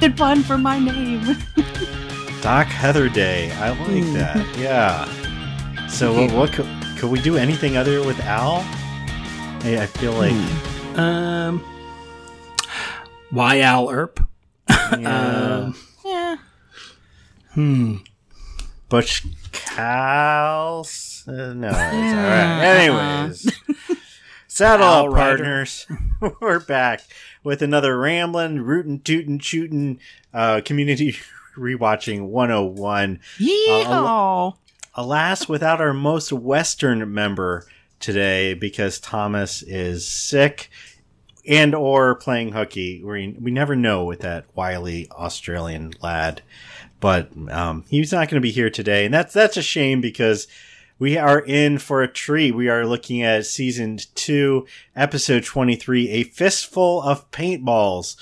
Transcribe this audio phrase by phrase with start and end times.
[0.00, 1.22] perfected pun for my name.
[2.42, 3.50] Doc Heather Day.
[3.52, 4.14] I like Hmm.
[4.14, 4.56] that.
[4.58, 5.86] Yeah.
[5.88, 6.66] So what, what could,
[6.98, 8.60] could we do anything other with Al?
[9.62, 10.32] Hey, I feel like
[10.98, 11.62] Um,
[13.30, 14.20] why Al Earp?
[14.68, 15.74] yeah, Um,
[16.04, 16.36] yeah.
[17.52, 17.96] hmm.
[18.88, 21.28] Butch Cals.
[21.28, 22.60] Uh, no, it's all right.
[22.64, 23.52] Anyways,
[24.48, 25.86] saddle up, partners.
[26.40, 27.02] We're back
[27.42, 29.98] with another rambling, rootin', tootin', shootin'
[30.32, 31.16] uh, community
[31.56, 33.20] rewatching 101.
[33.38, 34.56] Yeehaw.
[34.94, 37.66] Alas, without our most Western member
[38.00, 40.70] today because Thomas is sick
[41.46, 43.02] and or playing hooky.
[43.02, 46.42] We, we never know with that wily Australian lad.
[46.98, 50.46] But um, he's not going to be here today, and that's that's a shame because
[51.00, 52.54] we are in for a treat.
[52.54, 58.14] We are looking at season two, episode twenty three, a fistful of paintballs.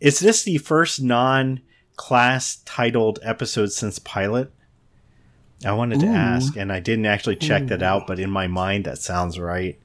[0.00, 4.50] Is this the first non-class titled episode since pilot?
[5.64, 8.86] I wanted to ask, and I didn't actually check that out, but in my mind,
[8.86, 9.78] that sounds right.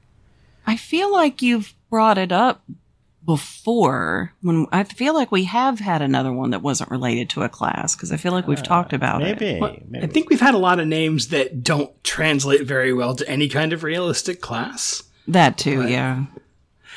[0.66, 2.64] I feel like you've brought it up
[3.26, 4.32] before.
[4.40, 7.94] When I feel like we have had another one that wasn't related to a class
[7.94, 9.38] because I feel like we've talked about it.
[9.40, 10.04] Maybe, Well, maybe.
[10.04, 13.48] I think we've had a lot of names that don't translate very well to any
[13.48, 15.02] kind of realistic class.
[15.28, 15.90] That too, Right.
[15.90, 16.24] yeah.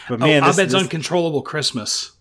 [0.08, 2.14] But Oh, man, this, Abed's this- Uncontrollable Christmas.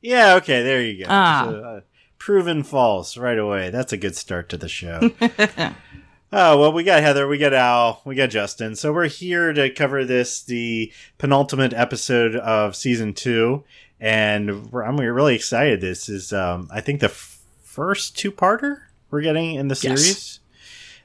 [0.00, 1.10] yeah, okay, there you go.
[1.10, 1.46] Ah.
[1.48, 1.80] So, uh,
[2.18, 3.70] proven false right away.
[3.70, 5.10] That's a good start to the show.
[6.34, 8.74] Oh, well, we got Heather, we got Al, we got Justin.
[8.74, 13.64] So we're here to cover this, the penultimate episode of season two.
[14.00, 15.80] And we're, I'm really excited.
[15.82, 18.78] This is, um, I think, the f- first two parter
[19.10, 20.00] we're getting in the Yes.
[20.02, 20.40] series.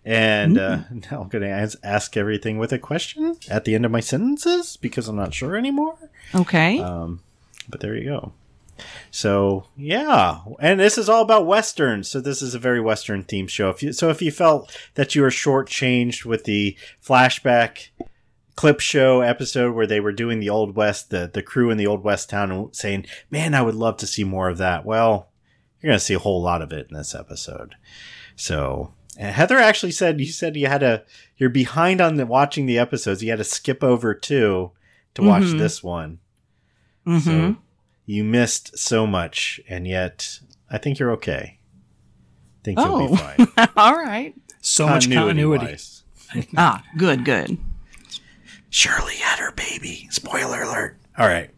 [0.05, 0.77] And uh,
[1.11, 4.77] now I'm going to ask everything with a question at the end of my sentences
[4.77, 5.97] because I'm not sure anymore.
[6.33, 6.79] Okay.
[6.79, 7.19] Um,
[7.67, 8.31] but there you go.
[9.11, 12.07] So yeah, and this is all about westerns.
[12.07, 13.69] So this is a very western themed show.
[13.69, 17.89] If you so, if you felt that you were shortchanged with the flashback
[18.55, 21.87] clip show episode where they were doing the old west, the the crew in the
[21.87, 25.29] old west town, and saying, "Man, I would love to see more of that." Well,
[25.81, 27.75] you're gonna see a whole lot of it in this episode.
[28.35, 28.93] So.
[29.19, 31.03] And Heather actually said you said you had a
[31.37, 33.23] you're behind on the watching the episodes.
[33.23, 34.73] You had to skip over two
[35.15, 35.57] to watch Mhm.
[35.57, 36.19] this one.
[37.03, 37.55] hmm So
[38.07, 40.39] you missed so much, and yet
[40.71, 41.59] I think you're okay.
[42.63, 43.09] think you'll Oh.
[43.09, 43.67] be fine.
[43.77, 44.33] All right.
[44.61, 45.65] So much continuity.
[45.67, 45.93] Continuity-wise.
[46.57, 47.57] Ah, good, good.
[48.69, 50.07] Shirley had her baby.
[50.11, 50.97] Spoiler alert.
[51.17, 51.49] All right.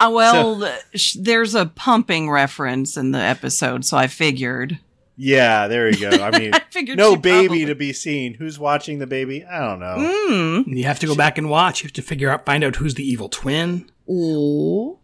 [0.00, 4.78] Uh, well, sh- there's a pumping reference in the episode, so I figured.
[5.16, 6.24] Yeah, there you go.
[6.24, 8.34] I mean, I figured no baby probably- to be seen.
[8.34, 9.44] Who's watching the baby?
[9.44, 9.96] I don't know.
[9.98, 10.76] Mm.
[10.76, 11.82] You have to go back and watch.
[11.82, 14.98] You have to figure out, find out who's the evil twin, Oh.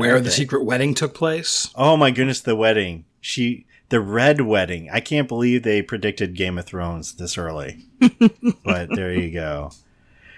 [0.00, 1.70] Where the secret wedding took place.
[1.74, 3.04] Oh my goodness, the wedding.
[3.20, 4.88] She, the red wedding.
[4.90, 7.86] I can't believe they predicted Game of Thrones this early.
[8.64, 9.70] but there you go.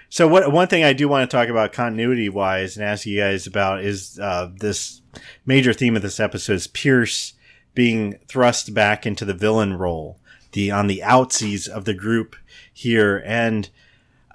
[0.09, 3.19] So what one thing I do want to talk about continuity wise and ask you
[3.19, 5.01] guys about is uh, this
[5.45, 7.33] major theme of this episode is Pierce
[7.73, 10.19] being thrust back into the villain role,
[10.51, 12.35] the on the outsies of the group
[12.71, 13.69] here, and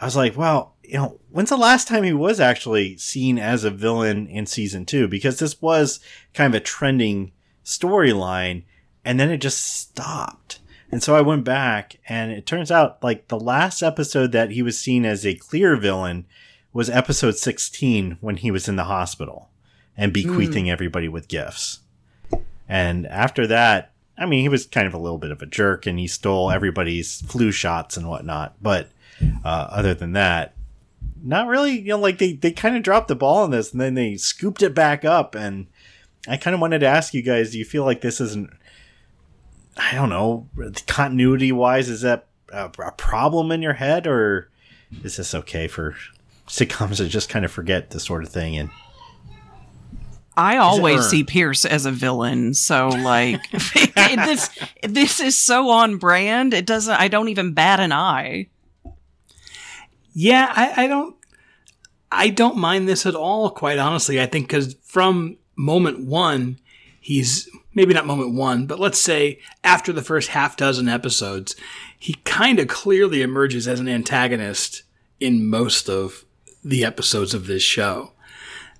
[0.01, 3.63] I was like, well, you know, when's the last time he was actually seen as
[3.63, 5.07] a villain in season two?
[5.07, 6.01] Because this was
[6.33, 7.33] kind of a trending
[7.63, 8.65] storyline,
[9.05, 10.61] and then it just stopped.
[10.91, 14.63] And so I went back, and it turns out like the last episode that he
[14.63, 16.25] was seen as a clear villain
[16.73, 19.51] was episode 16 when he was in the hospital
[19.95, 21.81] and bequeathing everybody with gifts.
[22.67, 25.87] And after that, I mean, he was kind of a little bit of a jerk
[25.87, 28.57] and he stole everybody's flu shots and whatnot.
[28.63, 28.91] But
[29.45, 30.55] uh, other than that,
[31.23, 33.81] not really, you know, like they, they kind of dropped the ball on this and
[33.81, 35.35] then they scooped it back up.
[35.35, 35.67] And
[36.29, 38.51] I kind of wanted to ask you guys, do you feel like this isn't,
[39.77, 40.49] I don't know,
[40.87, 44.51] continuity wise, is that a, a problem in your head or
[45.05, 45.97] is this okay for
[46.47, 48.57] sitcoms to just kind of forget this sort of thing?
[48.57, 48.71] And
[50.39, 53.41] I always see Pierce as a villain, so like
[53.97, 54.49] this
[54.85, 56.55] this is so on brand.
[56.55, 56.95] It doesn't.
[56.95, 58.47] I don't even bat an eye.
[60.13, 61.17] Yeah, I, I don't.
[62.11, 64.21] I don't mind this at all, quite honestly.
[64.21, 66.59] I think because from moment one,
[67.01, 71.55] he's maybe not moment one, but let's say after the first half dozen episodes,
[71.99, 74.85] he kind of clearly emerges as an antagonist
[75.21, 76.25] in most of
[76.65, 78.13] the episodes of this show.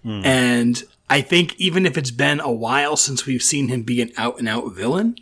[0.03, 0.23] Hmm.
[0.25, 4.13] And I think even if it's been a while since we've seen him be an
[4.17, 5.17] out and out villain,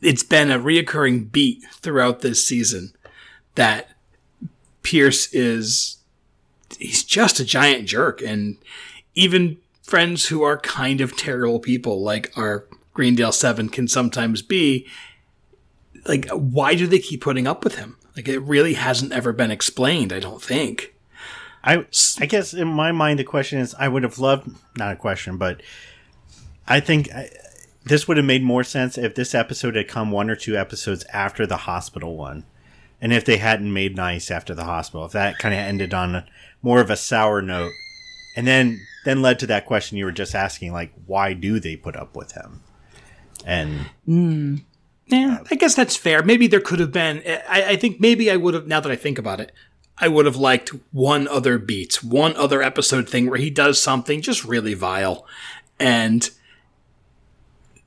[0.00, 2.92] it's been a reoccurring beat throughout this season
[3.54, 3.88] that
[4.84, 5.96] Pierce is
[6.78, 8.56] he's just a giant jerk and
[9.14, 14.86] even friends who are kind of terrible people like our Greendale 7 can sometimes be,
[16.06, 17.96] like, why do they keep putting up with him?
[18.16, 20.94] Like, it really hasn't ever been explained, I don't think.
[21.64, 21.86] I
[22.20, 25.38] I guess in my mind the question is I would have loved not a question
[25.38, 25.62] but
[26.68, 27.30] I think I,
[27.84, 31.04] this would have made more sense if this episode had come one or two episodes
[31.12, 32.44] after the hospital one,
[33.00, 36.14] and if they hadn't made nice after the hospital, if that kind of ended on
[36.14, 36.26] a,
[36.62, 37.72] more of a sour note,
[38.36, 41.76] and then then led to that question you were just asking, like why do they
[41.76, 42.60] put up with him?
[43.44, 44.56] And hmm.
[45.06, 46.22] Yeah, I guess that's fair.
[46.22, 47.22] Maybe there could have been.
[47.24, 48.66] Eh, I, I think maybe I would have.
[48.66, 49.52] Now that I think about it,
[49.98, 54.22] I would have liked one other beat, one other episode thing where he does something
[54.22, 55.26] just really vile,
[55.78, 56.30] and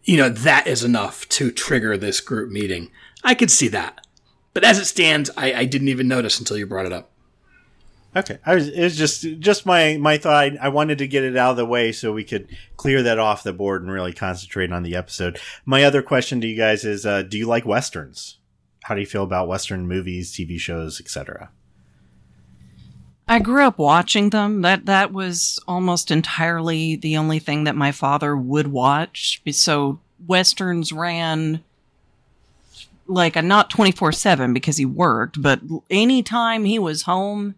[0.04, 2.92] you know that is enough to trigger this group meeting.
[3.24, 4.06] I could see that,
[4.58, 7.12] but as it stands, I, I didn't even notice until you brought it up.
[8.16, 10.34] Okay, I was it was just just my my thought.
[10.34, 13.20] I, I wanted to get it out of the way so we could clear that
[13.20, 15.40] off the board and really concentrate on the episode.
[15.64, 18.40] My other question to you guys is: uh, Do you like westerns?
[18.86, 21.52] How do you feel about western movies, TV shows, etc.?
[23.28, 24.64] I grew up watching them.
[24.64, 29.40] That that was almost entirely the only thing that my father would watch.
[29.52, 31.64] So westerns ran
[33.08, 37.56] like a not 24/7 because he worked, but anytime he was home,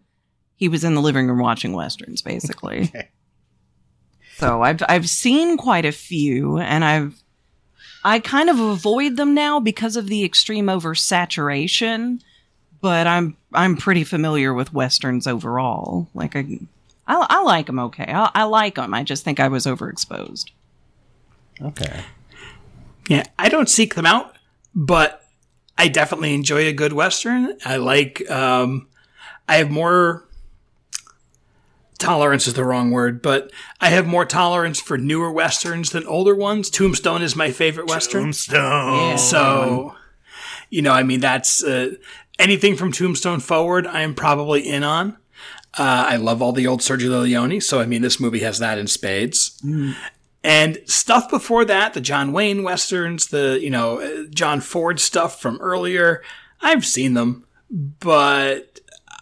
[0.56, 2.92] he was in the living room watching westerns basically.
[2.94, 3.08] Okay.
[4.36, 7.22] So I've I've seen quite a few and I've
[8.02, 12.22] I kind of avoid them now because of the extreme oversaturation,
[12.80, 16.08] but I'm I'm pretty familiar with westerns overall.
[16.14, 16.58] Like I
[17.06, 18.10] I, I like them okay.
[18.10, 18.94] I, I like them.
[18.94, 20.46] I just think I was overexposed.
[21.60, 22.00] Okay.
[23.08, 24.36] Yeah, I don't seek them out,
[24.74, 25.22] but
[25.80, 27.56] I definitely enjoy a good western.
[27.64, 28.30] I like.
[28.30, 28.88] Um,
[29.48, 30.28] I have more
[31.98, 33.50] tolerance is the wrong word, but
[33.80, 36.68] I have more tolerance for newer westerns than older ones.
[36.68, 38.24] Tombstone is my favorite western.
[38.24, 39.16] Tombstone.
[39.16, 39.94] So,
[40.68, 41.94] you know, I mean, that's uh,
[42.38, 45.16] anything from Tombstone forward, I am probably in on.
[45.78, 48.76] Uh, I love all the old Sergio Leone, so I mean, this movie has that
[48.76, 49.58] in spades.
[50.42, 55.40] And stuff before that, the John Wayne westerns, the you know uh, John Ford stuff
[55.40, 56.22] from earlier,
[56.62, 58.80] I've seen them, but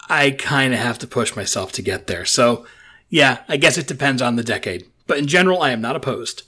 [0.08, 2.24] I kind of have to push myself to get there.
[2.24, 2.64] So,
[3.10, 4.86] yeah, I guess it depends on the decade.
[5.06, 6.44] But in general, I am not opposed.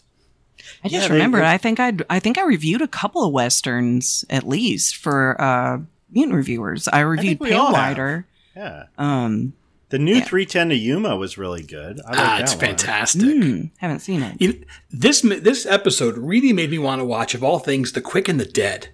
[0.85, 1.43] I just Yeah, they- remembered.
[1.45, 5.79] I think I I think I reviewed a couple of westerns at least for uh,
[6.13, 6.87] mutant reviewers.
[6.89, 7.77] I reviewed we all Pale.
[7.77, 8.27] Rider.
[8.55, 8.85] Yeah.
[8.99, 9.53] Um,
[9.91, 12.01] The new 310 to Yuma was really good.
[12.07, 12.61] I like Ah, that it's one.
[12.61, 13.23] fantastic.
[13.23, 14.37] hmm, haven't seen it.
[14.41, 18.29] You- this this episode really made me want to watch of all things The Quick
[18.29, 18.89] and the Dead.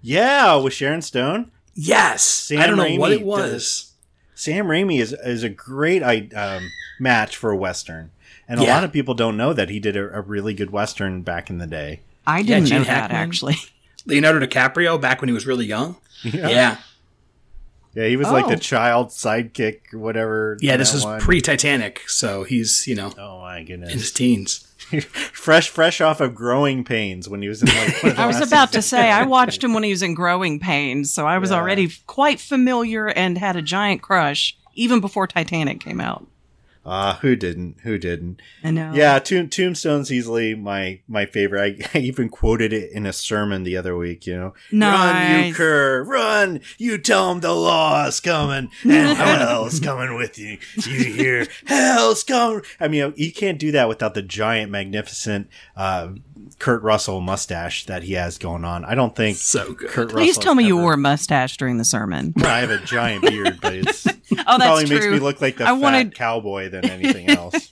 [0.00, 1.50] Yeah, with Sharon Stone.
[1.74, 3.88] Yes, I don't know Raimi what it does- was.
[4.34, 6.68] Sam Raimi is is a great I- um,
[6.98, 8.10] match for a western,
[8.48, 11.22] and a lot of people don't know that he did a, a really good western
[11.22, 12.00] back in the day.
[12.26, 13.56] I didn't Gene know that actually.
[14.06, 15.96] Leonardo DiCaprio back when he was really young.
[16.24, 16.78] Yeah,
[17.94, 18.56] Yeah, Yeah, he was like the Oh.
[18.56, 20.56] child sidekick, or whatever.
[20.60, 20.76] yeah.
[20.76, 21.20] This that is one.
[21.20, 24.66] pre Titanic, so he's you know Oh my goodness, in his teens.
[25.32, 28.02] fresh, fresh off of Growing Pains when he was in like.
[28.02, 30.12] one of the I was about to say I watched him when he was in
[30.14, 31.56] Growing Pains, so I was Yeah.
[31.56, 36.26] already quite familiar and had a giant crush even before Titanic came out.
[36.84, 37.76] Ah, who didn't?
[37.84, 38.42] Who didn't?
[38.64, 38.92] I know.
[38.92, 41.88] Yeah, Tomb- Tombstone's easily my my favorite.
[41.94, 44.26] I, I even quoted it in a sermon the other week.
[44.26, 46.60] You know, run, you cur, run!
[46.78, 50.58] You tell him the law's coming and hell's coming with you.
[50.76, 52.62] You hear hell's coming.
[52.80, 56.08] I mean, you can't do that without the giant, magnificent uh,
[56.58, 58.84] Kurt Russell mustache that he has going on.
[58.84, 59.88] I don't think So good.
[59.90, 62.32] Kurt Please Russell's tell me you wore a mustache during the sermon.
[62.38, 64.06] I have a giant beard, but it's
[64.46, 64.96] Oh, that's probably true.
[64.96, 67.70] makes me look like the I fat wanted- cowboy than anything else.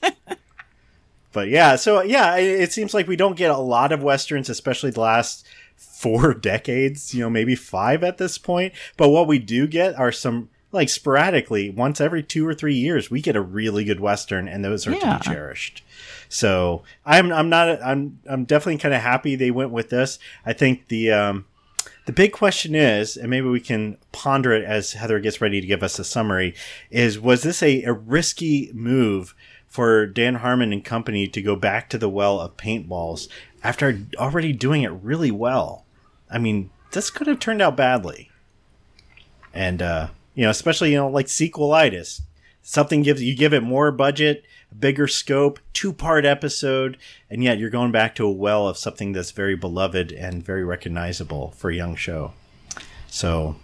[1.33, 4.49] but yeah, so yeah, it, it seems like we don't get a lot of westerns,
[4.49, 7.13] especially the last four decades.
[7.15, 8.73] You know, maybe five at this point.
[8.97, 13.11] But what we do get are some like sporadically, once every two or three years,
[13.11, 15.19] we get a really good western, and those are Yeah.
[15.19, 15.83] to be cherished.
[16.29, 20.19] So I'm I'm not I'm I'm definitely kind of happy they went with this.
[20.47, 21.45] I think the um,
[22.11, 25.67] the big question is, and maybe we can ponder it as Heather gets ready to
[25.69, 26.57] give us a summary,
[26.91, 29.33] is was this a, a risky move
[29.69, 33.29] for Dan Harmon and company to go back to the well of paintballs
[33.63, 35.85] after already doing it really well?
[36.29, 38.29] I mean, this could have turned out badly.
[39.55, 42.23] And uh, you know, especially you know, like sequelitis.
[42.61, 44.43] Something gives you give it more budget,
[44.79, 46.97] bigger scope, two part episode,
[47.29, 50.65] and yet you're going back to a well of something that's very beloved and very
[50.65, 52.33] recognizable for a young show.
[53.09, 53.57] So,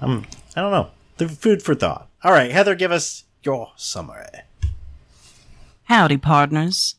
[0.00, 0.90] um, I don't know.
[1.18, 2.08] The food for thought.
[2.24, 4.24] All right, Heather, give us your summary.
[5.84, 6.96] Howdy, partners.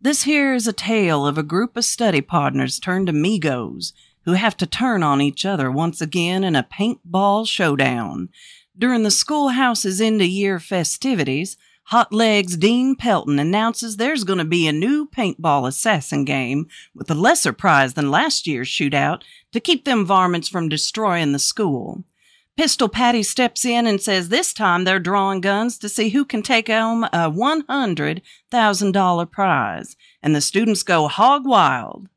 [0.00, 3.92] This here is a tale of a group of study partners turned amigos
[4.24, 8.28] who have to turn on each other once again in a paintball showdown.
[8.76, 11.56] During the schoolhouse's end of year festivities,
[11.92, 17.10] Hot Legs Dean Pelton announces there's going to be a new paintball assassin game with
[17.10, 19.20] a lesser prize than last year's shootout
[19.52, 22.02] to keep them varmints from destroying the school.
[22.56, 26.40] Pistol Patty steps in and says this time they're drawing guns to see who can
[26.40, 32.08] take home a $100,000 prize, and the students go hog wild.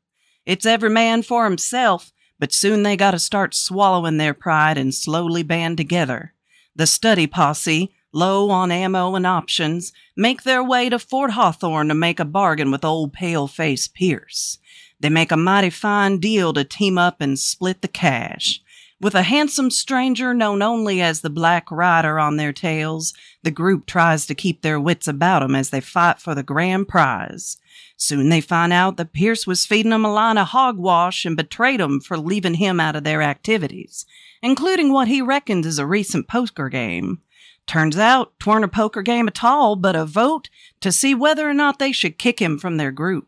[0.46, 5.44] It's every man for himself, but soon they gotta start swallowing their pride and slowly
[5.44, 6.34] band together.
[6.78, 11.94] The study posse, low on ammo and options, make their way to Fort Hawthorne to
[11.94, 14.58] make a bargain with old pale-face Pierce.
[15.02, 18.62] They make a mighty fine deal to team up and split the cash.
[19.02, 23.86] With a handsome stranger known only as the Black Rider on their tails, the group
[23.86, 27.58] tries to keep their wits about 'em as they fight for the grand prize.
[27.98, 31.82] Soon they find out that Pierce was feeding 'em a line of hogwash and betrayed
[31.82, 34.06] 'em for leaving him out of their activities,
[34.42, 37.20] including what he reckons is a recent poker game.
[37.68, 40.50] Turns out, tweren't a poker game at all, but a vote
[40.82, 43.28] to see whether or not they should kick him from their group.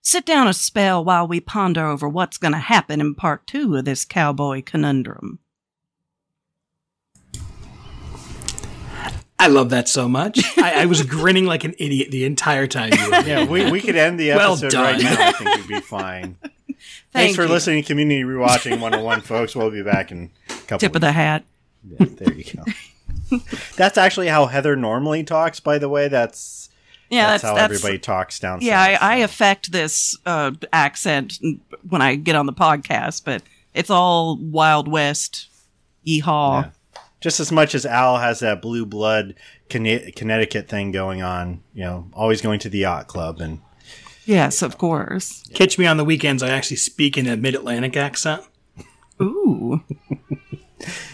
[0.00, 3.76] Sit down a spell while we ponder over what's going to happen in part two
[3.76, 5.38] of this cowboy conundrum.
[9.38, 10.40] I love that so much.
[10.58, 13.80] I, I was grinning like an idiot the entire time you were Yeah, we, we
[13.80, 15.16] could end the Well episode right now.
[15.18, 16.38] I think we'd be fine.
[17.12, 17.48] Thanks for you.
[17.48, 19.54] listening to Community Rewatching 101, folks.
[19.54, 21.44] We'll be back in a couple Tip of the hat.
[21.86, 22.64] Yeah, there you go.
[23.76, 26.08] that's actually how Heather normally talks, by the way.
[26.08, 26.70] That's
[27.10, 28.80] Yeah, that's, that's, how that's everybody talks down yeah.
[28.80, 29.24] I, south, I so.
[29.24, 31.38] affect this uh, accent
[31.88, 35.48] when I get on the podcast, but it's all Wild West,
[36.06, 36.64] yeehaw.
[36.64, 36.70] Yeah.
[37.20, 39.34] Just as much as Al has that blue blood
[39.70, 43.60] Conne- Connecticut thing going on, you know, always going to the yacht club and
[44.26, 45.42] Yes, of course.
[45.52, 46.42] Catch me on the weekends.
[46.42, 48.42] I actually speak in a mid Atlantic accent.
[49.20, 49.82] Ooh,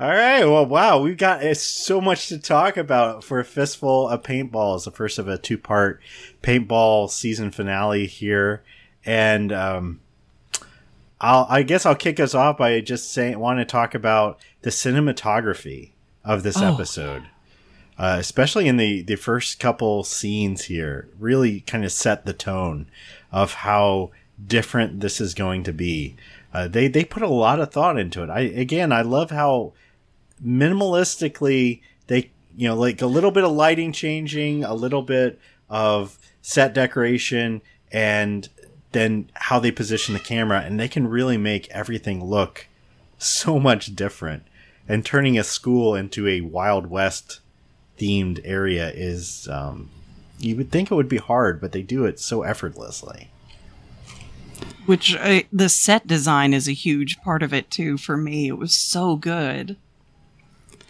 [0.00, 0.46] All right.
[0.46, 4.84] Well, wow, we've got uh, so much to talk about for a fistful of paintballs.
[4.86, 6.00] The first of a two-part
[6.42, 8.62] paintball season finale here,
[9.04, 10.00] and um,
[11.20, 14.70] I'll, I guess I'll kick us off by just saying, want to talk about the
[14.70, 15.90] cinematography
[16.24, 16.72] of this Oh.
[16.72, 17.24] episode,
[17.98, 21.08] uh, especially in the the first couple scenes here.
[21.18, 22.86] Really, kind of set the tone
[23.30, 26.16] of how different this is going to be.
[26.54, 28.30] Uh, they they put a lot of thought into it.
[28.30, 29.74] I again, I love how
[30.44, 36.18] minimalistically they you know like a little bit of lighting changing, a little bit of
[36.42, 38.48] set decoration, and
[38.92, 42.66] then how they position the camera, and they can really make everything look
[43.18, 44.42] so much different.
[44.88, 47.40] And turning a school into a Wild West
[47.98, 49.90] themed area is um,
[50.38, 53.28] you would think it would be hard, but they do it so effortlessly.
[54.86, 57.96] which uh, the set design is a huge part of it too.
[57.96, 59.76] For me, it was so good.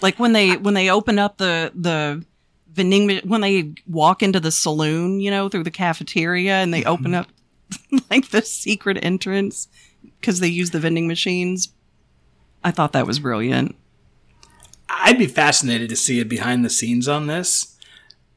[0.03, 2.25] Like when they when they open up the the
[2.73, 7.15] vending when they walk into the saloon, you know, through the cafeteria, and they open
[7.15, 7.29] up
[8.11, 9.69] like the secret entrance
[10.21, 11.73] because they use the vending machines.
[12.63, 13.77] I thought that was brilliant.
[14.89, 17.77] I'd be fascinated to see a behind the scenes on this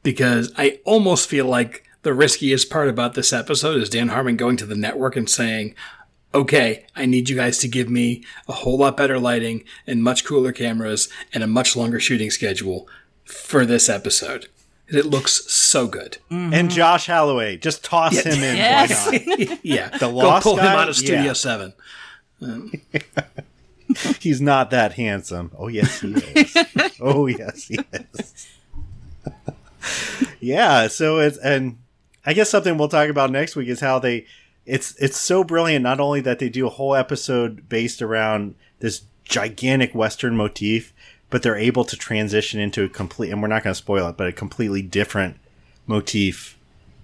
[0.02, 4.56] because I almost feel like the riskiest part about this episode is Dan Harmon going
[4.58, 5.74] to the network and saying,
[6.34, 10.24] okay, I need you guys to give me a whole lot better lighting and much
[10.24, 12.88] cooler cameras and a much longer shooting schedule
[13.24, 14.48] for this episode.
[14.88, 16.18] It looks so good.
[16.30, 16.52] Mm-hmm.
[16.52, 18.56] And Josh Holloway, just toss him in.
[18.56, 19.06] Yes.
[19.06, 19.58] Why not?
[19.64, 19.88] yeah.
[19.88, 21.32] The Go Lost pull him out of Studio Yeah.
[21.32, 21.72] 7.
[24.20, 25.52] He's not that handsome.
[25.56, 26.56] Oh yes, he is.
[27.00, 28.48] oh yes, he is.
[30.40, 30.88] yeah.
[30.88, 31.78] So it's and
[32.26, 34.26] I guess something we'll talk about next week is how they.
[34.66, 35.82] It's it's so brilliant.
[35.82, 40.92] Not only that they do a whole episode based around this gigantic Western motif,
[41.30, 43.30] but they're able to transition into a complete.
[43.30, 45.36] And we're not going to spoil it, but a completely different
[45.86, 46.58] motif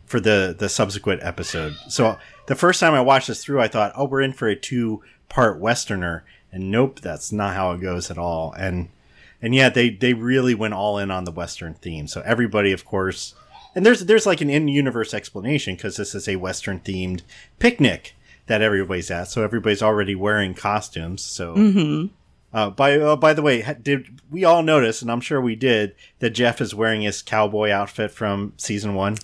[0.07, 1.77] for the the subsequent episode.
[1.89, 4.57] So the first time I watched this through, I thought, "Oh, we're in for a
[4.57, 8.53] two part westerner," and nope, that's not how it goes at all.
[8.53, 8.89] And
[9.43, 12.07] and yeah, they they really went all in on the western theme.
[12.07, 13.35] So everybody, of course,
[13.75, 17.23] and there's there's like an in universe explanation because this is a western themed
[17.59, 18.15] picnic
[18.47, 19.29] that everybody's at.
[19.29, 21.23] So everybody's already wearing costumes.
[21.23, 21.55] So.
[22.53, 25.95] Uh, by uh, by the way, did we all notice, and I'm sure we did,
[26.19, 29.19] that Jeff is wearing his cowboy outfit from season one?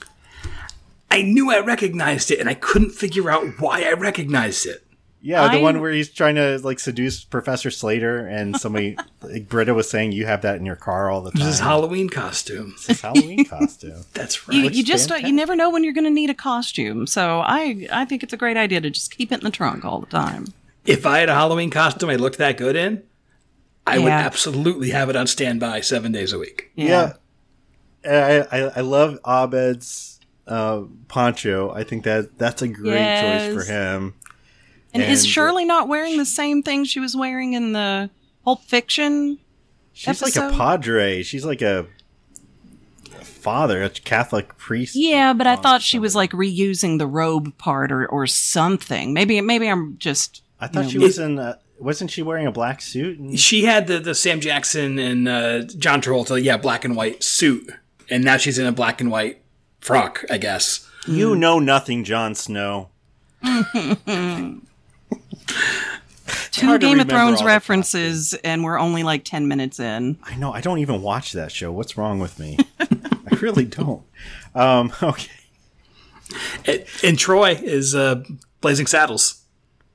[1.10, 4.85] I knew I recognized it and I couldn't figure out why I recognized it.
[5.26, 9.48] Yeah, the I- one where he's trying to like seduce Professor Slater, and somebody, like
[9.48, 11.40] Britta was saying, you have that in your car all the time.
[11.40, 12.74] This is Halloween costume.
[12.76, 14.04] It's his Halloween costume.
[14.14, 14.72] That's right.
[14.72, 17.08] you just don't, you never know when you're going to need a costume.
[17.08, 19.84] So I I think it's a great idea to just keep it in the trunk
[19.84, 20.46] all the time.
[20.84, 23.02] if I had a Halloween costume I looked that good in,
[23.84, 26.70] I would absolutely have it on standby seven days a week.
[26.76, 27.14] Yeah,
[28.04, 31.72] I, I I love Abed's uh, poncho.
[31.72, 34.14] I think that that's a great choice for him.
[35.02, 38.10] And, is Shirley not wearing the same thing she was wearing in the
[38.44, 39.38] Pulp Fiction?
[39.92, 41.22] She's like a padre.
[41.22, 41.86] She's like a
[43.22, 44.94] father, a Catholic priest.
[44.96, 49.12] Yeah, but I thought she was like reusing the robe part or, or something.
[49.12, 50.42] Maybe maybe I'm just.
[50.60, 51.38] I thought you she was in.
[51.38, 53.18] Uh, wasn't she wearing a black suit?
[53.18, 57.22] And- She had the, the Sam Jackson and uh, John Travolta, yeah, black and white
[57.22, 57.70] suit,
[58.10, 59.42] and now she's in a black and white
[59.80, 60.88] frock, I guess.
[61.06, 62.88] You know nothing, Jon Snow.
[66.50, 70.18] two Game of Thrones references, and we're only like ten minutes in.
[70.24, 70.52] I know.
[70.52, 71.72] I don't even watch that show.
[71.72, 72.58] What's wrong with me?
[72.80, 74.02] I really don't.
[74.54, 75.30] Um, okay.
[76.66, 78.22] And, and Troy is uh,
[78.60, 79.42] Blazing Saddles.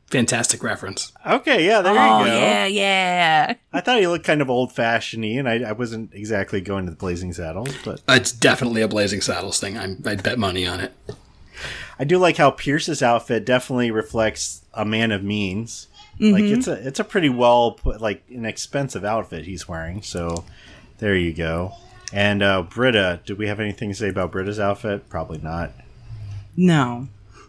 [0.08, 1.14] Fantastic reference.
[1.26, 1.66] Okay.
[1.66, 1.82] Yeah.
[1.82, 2.38] There Oh you go.
[2.38, 3.54] yeah, yeah.
[3.72, 6.92] I thought he looked kind of old fashioned and I, I wasn't exactly going to
[6.92, 9.78] the Blazing Saddles, but It's definitely a Blazing Saddles thing.
[9.78, 10.94] I'm, I'd bet money on it.
[11.98, 15.88] I do like how Pierce's outfit definitely reflects a man of means.
[16.20, 20.04] Like it's a it's a pretty well put like an expensive outfit he's wearing.
[20.04, 20.46] So
[21.00, 21.74] there you go.
[22.14, 25.10] And uh, Britta, do we have anything to say about Britta's outfit?
[25.10, 25.72] Probably not.
[26.56, 27.08] No.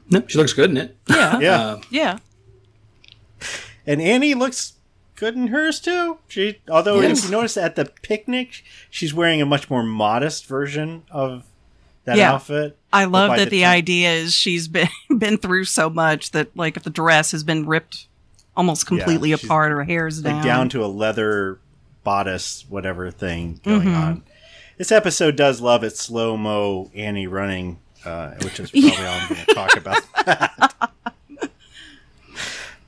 [0.09, 0.97] No, she looks good in it.
[1.09, 1.39] Yeah.
[1.41, 1.61] Yeah.
[1.61, 2.19] Uh, Yeah.
[3.87, 4.75] And Annie looks
[5.17, 6.19] good in hers too.
[6.29, 7.19] She, although Yes.
[7.19, 11.45] if you notice at the picnic, she's wearing a much more modest version of
[12.05, 12.33] that Yeah.
[12.35, 12.79] outfit.
[12.93, 16.77] I love that the, time- idea is she's been been through so much that like
[16.77, 18.07] if the dress has been ripped
[18.57, 20.45] almost completely she's, apart, her hair's like down.
[20.45, 21.59] down to a leather
[22.05, 24.23] bodice, whatever thing going on.
[24.79, 29.29] This episode does love its slow mo Annie running, uh, which is probably all I'm
[29.29, 30.03] going to talk about.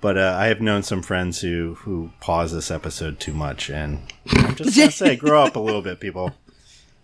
[0.01, 4.12] but uh, I have known some friends who who pause this episode too much, and
[4.31, 6.33] I'm just going to say, grow up a little bit, people.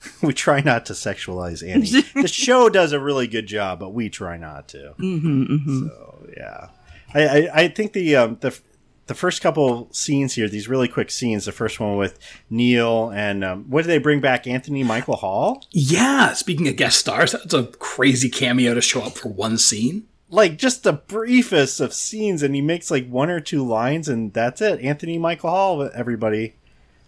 [0.22, 2.02] We try not to sexualize Annie.
[2.22, 4.94] The show does a really good job, but we try not to.
[4.98, 6.68] So yeah,
[7.14, 8.58] I, I, I think the um, the
[9.06, 11.44] the first couple scenes here, these really quick scenes.
[11.44, 14.46] The first one with Neil and um, what did they bring back?
[14.46, 15.66] Anthony Michael Hall.
[15.72, 20.06] yeah, speaking of guest stars, that's a crazy cameo to show up for one scene.
[20.28, 24.32] Like just the briefest of scenes, and he makes like one or two lines, and
[24.32, 24.80] that's it.
[24.80, 25.90] Anthony Michael Hall.
[25.92, 26.54] Everybody,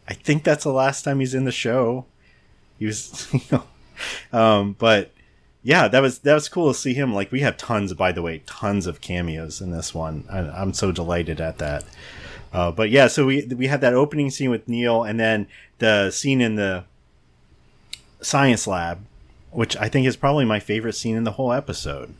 [0.08, 2.06] I think that's the last time he's in the show.
[2.82, 3.62] He was, you know,
[4.32, 5.12] um, but
[5.62, 7.14] yeah, that was that was cool to see him.
[7.14, 10.24] Like we have tons, by the way, tons of cameos in this one.
[10.28, 11.84] I, I'm so delighted at that.
[12.52, 15.46] Uh, but yeah, so we we had that opening scene with Neil, and then
[15.78, 16.82] the scene in the
[18.20, 19.04] science lab,
[19.52, 22.12] which I think is probably my favorite scene in the whole episode.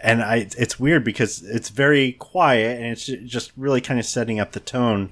[0.00, 4.38] And I, it's weird because it's very quiet and it's just really kind of setting
[4.38, 5.10] up the tone.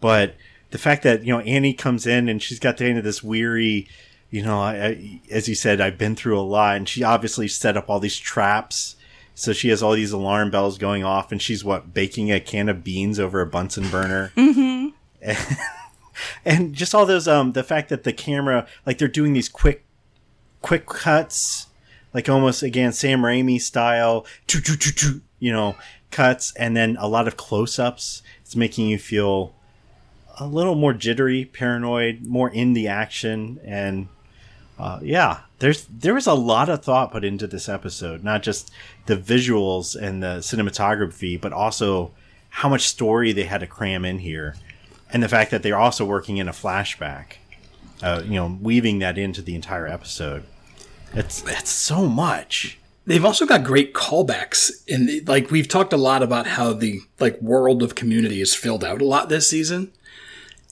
[0.00, 0.36] But
[0.70, 3.22] the fact that you know Annie comes in and she's got the end of this
[3.22, 3.88] weary,
[4.30, 7.48] you know, I, I, as you said, I've been through a lot, and she obviously
[7.48, 8.96] set up all these traps.
[9.34, 12.68] So she has all these alarm bells going off, and she's what baking a can
[12.68, 14.32] of beans over a Bunsen burner.
[16.44, 19.84] and just all those um the fact that the camera like they're doing these quick
[20.62, 21.66] quick cuts
[22.14, 24.26] like almost again Sam Raimi style
[25.38, 25.76] you know
[26.10, 29.54] cuts and then a lot of close-ups it's making you feel
[30.38, 34.08] a little more jittery paranoid more in the action and
[34.78, 38.70] uh, yeah there's there was a lot of thought put into this episode not just
[39.06, 42.10] the visuals and the cinematography but also
[42.50, 44.54] how much story they had to cram in here
[45.10, 47.34] and the fact that they're also working in a flashback,
[48.02, 50.44] uh, you know, weaving that into the entire episode.
[51.12, 52.78] It's it's so much.
[53.06, 57.40] They've also got great callbacks and like we've talked a lot about how the like
[57.40, 59.92] world of community is filled out a lot this season.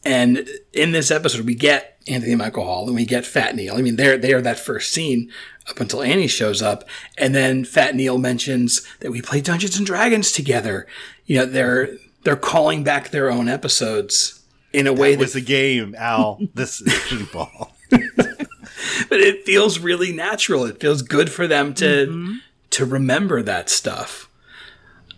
[0.05, 3.77] And in this episode we get Anthony Michael Hall and we get Fat Neil.
[3.77, 5.31] I mean they're they are that first scene
[5.69, 6.85] up until Annie shows up
[7.17, 10.87] and then Fat Neil mentions that we play Dungeons and Dragons together.
[11.27, 14.41] You know, they're they're calling back their own episodes
[14.73, 16.41] in a way It was that a game, Al.
[16.55, 17.71] this is people.
[17.91, 20.65] but it feels really natural.
[20.65, 22.39] It feels good for them to
[22.71, 24.29] to remember that stuff.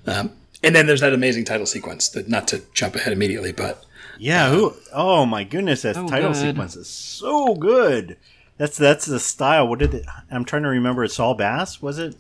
[0.07, 2.09] Um, and then there's that amazing title sequence.
[2.11, 3.85] That not to jump ahead immediately, but
[4.19, 4.51] Yeah.
[4.51, 4.75] Who?
[4.93, 6.41] Oh my goodness, that So title good.
[6.41, 8.17] sequence is so good.
[8.59, 9.69] That's that's the style.
[9.69, 10.07] What did it?
[10.31, 11.05] I'm trying to remember.
[11.05, 11.81] It's Saul Bass.
[11.83, 12.17] Was it?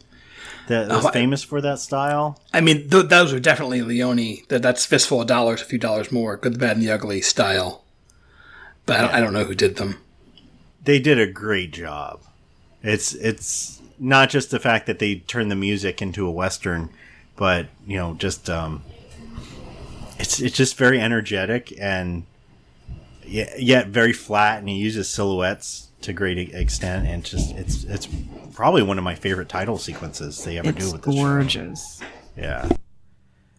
[0.68, 2.40] that was Oh, I- famous for that style.
[2.52, 4.38] I mean, th- those are definitely Leone.
[4.48, 6.36] That that's fistful of dollars, a few dollars more.
[6.36, 7.84] Good, the bad, and the ugly style.
[8.84, 9.98] But I, don't, I don't know who did them.
[10.84, 12.20] They did a great job.
[12.82, 16.90] It's it's not just the fact that they turned the music into a western,
[17.36, 18.82] but you know, just um,
[20.18, 22.24] it's it's just very energetic and
[23.24, 28.08] yet, yet very flat, and he uses silhouettes to great extent, and just it's it's
[28.54, 31.20] probably one of my favorite title sequences they ever It's do with this show.
[31.22, 32.00] gorgeous.
[32.36, 32.68] Yeah.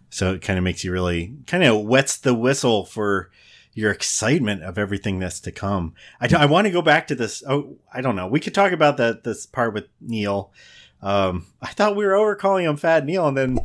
[0.10, 3.30] So it kind of makes you really kind of wets the whistle for
[3.74, 5.94] your excitement of everything that's to come.
[6.20, 7.44] I, I want to go back to this.
[7.48, 8.26] Oh, I don't know.
[8.28, 10.52] We could talk about that this part with Neil.
[11.04, 13.60] Um, I thought we were over calling him Fat Neil, and then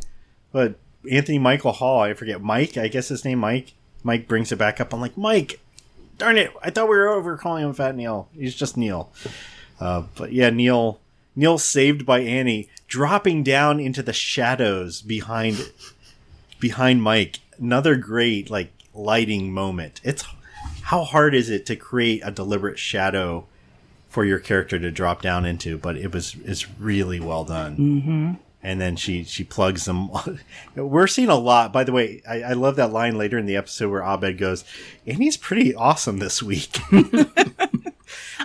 [0.51, 0.75] but
[1.09, 2.77] Anthony Michael Hall, I forget Mike.
[2.77, 3.73] I guess his name Mike.
[4.03, 4.93] Mike brings it back up.
[4.93, 5.59] I'm like Mike.
[6.17, 6.51] Darn it!
[6.61, 8.29] I thought we were over calling him Fat Neil.
[8.37, 9.11] He's just Neil.
[9.79, 10.99] Uh, but yeah, Neil.
[11.35, 15.71] Neil saved by Annie, dropping down into the shadows behind
[16.59, 17.39] behind Mike.
[17.57, 19.99] Another great like lighting moment.
[20.03, 20.23] It's
[20.83, 23.47] how hard is it to create a deliberate shadow
[24.07, 25.77] for your character to drop down into?
[25.77, 27.77] But it was it's really well done.
[27.77, 28.33] Mm-hmm.
[28.63, 30.09] And then she she plugs them.
[30.75, 31.73] We're seeing a lot.
[31.73, 34.63] By the way, I, I love that line later in the episode where Abed goes,
[35.05, 36.77] "Annie's pretty awesome this week."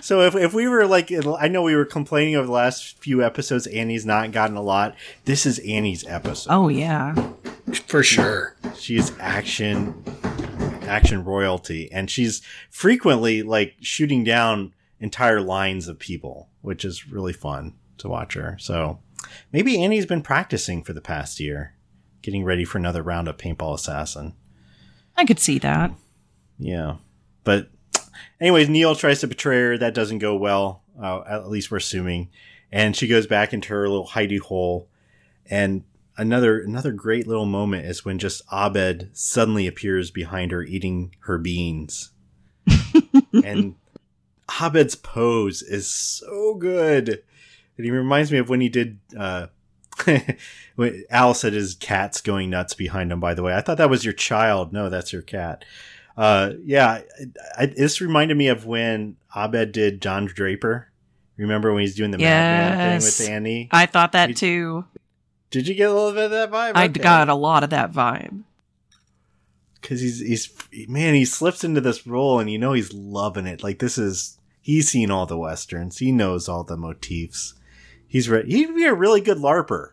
[0.01, 3.23] So if, if we were like, I know we were complaining over the last few
[3.23, 4.95] episodes, Annie's not gotten a lot.
[5.25, 6.51] This is Annie's episode.
[6.51, 7.13] Oh yeah.
[7.85, 8.55] For sure.
[8.75, 10.03] She is action,
[10.83, 17.33] action royalty, and she's frequently like shooting down entire lines of people, which is really
[17.33, 18.57] fun to watch her.
[18.59, 18.99] So
[19.51, 21.75] maybe Annie's been practicing for the past year,
[22.21, 24.33] getting ready for another round of Paintball Assassin.
[25.15, 25.91] I could see that.
[26.57, 26.97] Yeah.
[27.43, 27.69] But
[28.39, 29.77] anyways, Neil tries to betray her.
[29.77, 30.83] That doesn't go well.
[31.01, 32.29] Uh, at least we're assuming.
[32.71, 34.89] And she goes back into her little hidey hole.
[35.49, 35.83] And
[36.17, 41.37] another another great little moment is when just Abed suddenly appears behind her eating her
[41.37, 42.11] beans.
[43.43, 43.75] and
[44.61, 47.23] Abed's pose is so good.
[47.79, 49.47] And he reminds me of when he did uh
[50.75, 53.55] when Al said his cat's going nuts behind him, by the way.
[53.55, 54.73] I thought that was your child.
[54.73, 55.63] No, that's your cat.
[56.17, 57.01] Uh, yeah,
[57.57, 60.89] I, I, this reminded me of when Abed did Don Draper.
[61.37, 63.69] Remember when he's doing the Mad Men thing with Annie?
[63.71, 64.85] I thought that You- too.
[65.51, 66.73] Did you get a little bit of that vibe?
[66.75, 68.43] I got a lot of that vibe.
[69.81, 70.53] because he's he's
[70.87, 73.63] man, he slips into this role and you know he's loving it.
[73.63, 75.97] Like this is he's seen all the westerns.
[75.99, 77.53] He knows all the motifs.
[78.09, 79.91] He's re- he'd be a really good larper.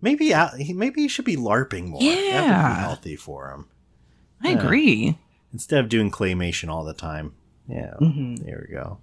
[0.00, 2.00] Maybe Al- he maybe he should be larping more.
[2.00, 2.68] that would Yeah.
[2.74, 3.66] be healthy for him
[4.42, 4.58] I Yeah.
[4.64, 5.18] agree.
[5.52, 7.32] instead of doing claymation all the time.
[7.68, 8.44] Yeah, Mhm.
[8.44, 8.98] there we go.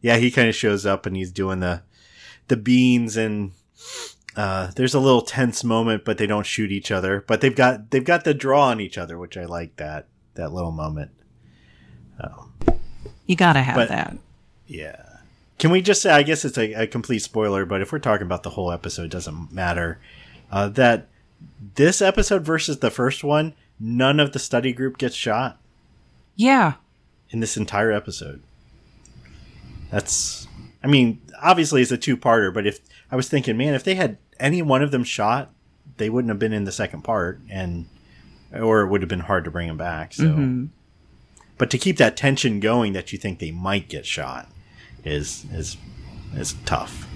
[0.00, 1.82] Yeah, he kind of shows up and he's doing the
[2.48, 3.50] the beans and
[4.36, 7.24] uh, there's a little tense moment, but they don't shoot each other.
[7.26, 10.52] But they've got they've got the draw on each other, which I like that that
[10.52, 11.10] little moment.
[13.26, 14.16] You gotta have But- that.
[14.66, 15.02] Yeah.
[15.58, 16.10] Can we just say?
[16.10, 19.04] I guess it's a, a complete spoiler, but if we're talking about the whole episode,
[19.06, 19.98] it doesn't matter.
[20.52, 21.08] Uh, that
[21.74, 25.60] this episode versus the first one, none of the study group gets shot.
[26.36, 26.74] Yeah.
[27.30, 28.40] in this entire episode.
[29.90, 30.46] That's,
[30.82, 33.94] I mean, obviously it's a two parter, but if I was thinking, man, if they
[33.96, 35.50] had any one of them shot,
[35.96, 37.86] they wouldn't have been in the second part, and
[38.54, 40.14] or it would have been hard to bring them back.
[40.14, 40.68] So, Mhm.
[41.58, 44.48] but to keep that tension going, that you think they might get shot,
[45.04, 45.76] is is
[46.34, 47.06] is tough.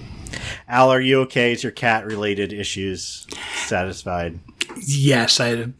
[0.67, 1.51] Al, are you okay?
[1.51, 3.27] Is your cat related issues
[3.65, 4.39] satisfied?
[4.85, 5.73] Yes, I.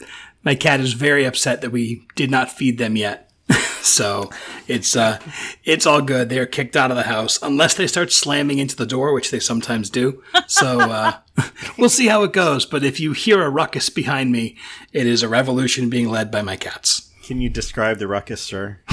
[0.43, 3.31] My cat is very upset that we did not feed them yet.
[3.81, 4.29] so
[4.67, 5.19] it's uh,
[5.63, 6.29] it's all good.
[6.29, 9.39] They're kicked out of the house unless they start slamming into the door, which they
[9.39, 10.21] sometimes do.
[10.47, 11.13] So uh,
[11.77, 12.65] we'll see how it goes.
[12.65, 14.57] But if you hear a ruckus behind me,
[14.91, 17.09] it is a revolution being led by my cats.
[17.23, 18.79] Can you describe the ruckus, sir?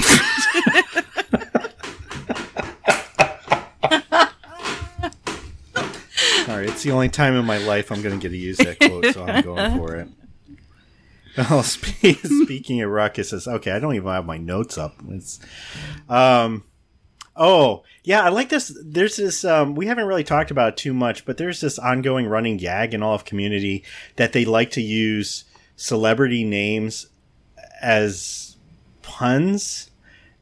[6.51, 8.57] All right, it's the only time in my life I'm going to get to use
[8.57, 10.09] that quote, so I'm going for it.
[11.49, 14.95] Oh, spe- speaking of ruckuses, okay, I don't even have my notes up.
[15.07, 15.39] It's,
[16.09, 16.65] um,
[17.37, 18.77] oh yeah, I like this.
[18.83, 19.45] There's this.
[19.45, 22.93] Um, we haven't really talked about it too much, but there's this ongoing running gag
[22.93, 23.85] in all of Community
[24.17, 25.45] that they like to use
[25.77, 27.07] celebrity names
[27.81, 28.57] as
[29.01, 29.89] puns.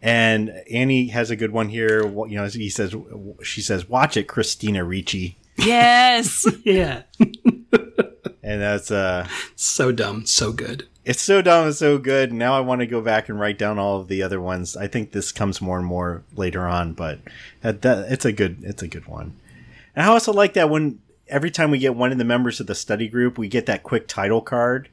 [0.02, 2.02] And Annie has a good one here.
[2.02, 2.96] You know, he says,
[3.44, 6.46] she says, "Watch it, Christina Ricci," Yes.
[6.64, 7.04] Yeah,
[8.44, 10.88] and that's uh, so dumb, so good.
[11.06, 12.32] it's so dumb and so good.
[12.32, 14.78] Now I want to go back and write down all of the other ones.
[14.78, 17.20] I think this comes more and more later on, but
[17.62, 19.36] that, that it's a good, it's a good one.
[19.96, 22.68] And I also like that when every time we get one of the members of
[22.68, 24.90] the study group, we get that quick title card.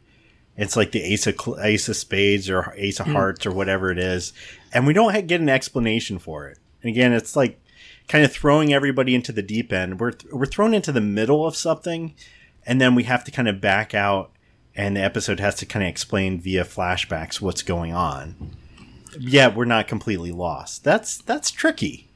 [0.56, 3.98] It's like the ace of ace of spades or ace of hearts or whatever it
[3.98, 4.32] is,
[4.72, 6.58] and we don't get an explanation for it.
[6.82, 7.60] And again, it's like
[8.08, 10.00] kind of throwing everybody into the deep end.
[10.00, 12.14] We're th- we're thrown into the middle of something,
[12.64, 14.30] and then we have to kind of back out,
[14.74, 18.56] and the episode has to kind of explain via flashbacks what's going on.
[19.18, 20.84] Yeah, we're not completely lost.
[20.84, 22.08] That's that's tricky.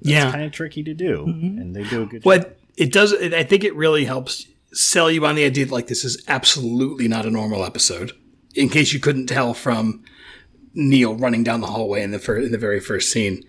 [0.00, 0.26] yeah.
[0.26, 1.58] It's Kind of tricky to do, mm-hmm.
[1.58, 2.52] and they do a good job.
[2.76, 3.14] It does.
[3.14, 7.08] I think it really helps sell you on the idea that like this is absolutely
[7.08, 8.12] not a normal episode.
[8.54, 10.04] In case you couldn't tell from
[10.74, 13.42] Neil running down the hallway in the fir- in the very first scene,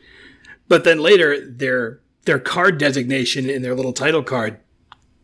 [0.67, 4.59] but then later their their card designation in their little title card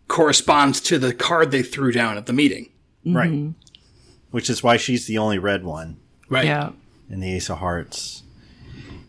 [0.08, 2.70] corresponds to the card they threw down at the meeting.
[3.06, 3.54] Right.
[4.32, 5.98] Which is why she's the only red one
[6.30, 6.46] Right.
[6.46, 6.72] Yeah.
[7.10, 8.24] in the Ace of Hearts.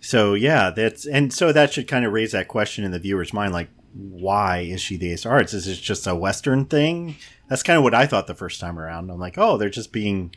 [0.01, 3.33] So yeah, that's and so that should kind of raise that question in the viewer's
[3.33, 5.55] mind, like, why is she the Ace of Hearts?
[5.55, 7.17] Is it just a Western thing?
[7.49, 9.11] That's kind of what I thought the first time around.
[9.11, 10.35] I'm like, oh, they're just being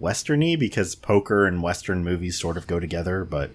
[0.00, 3.50] Westerny because poker and Western movies sort of go together, but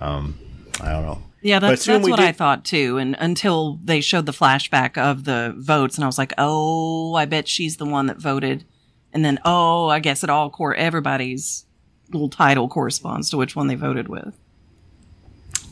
[0.00, 0.38] um,
[0.80, 1.22] I don't know.
[1.42, 2.98] Yeah, that's that's what I thought too.
[2.98, 7.24] And until they showed the flashback of the votes, and I was like, oh, I
[7.24, 8.64] bet she's the one that voted.
[9.12, 11.66] And then, oh, I guess it all core everybody's
[12.10, 14.38] little title corresponds to which one they voted with.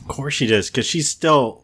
[0.01, 1.63] Of course she does, because she's still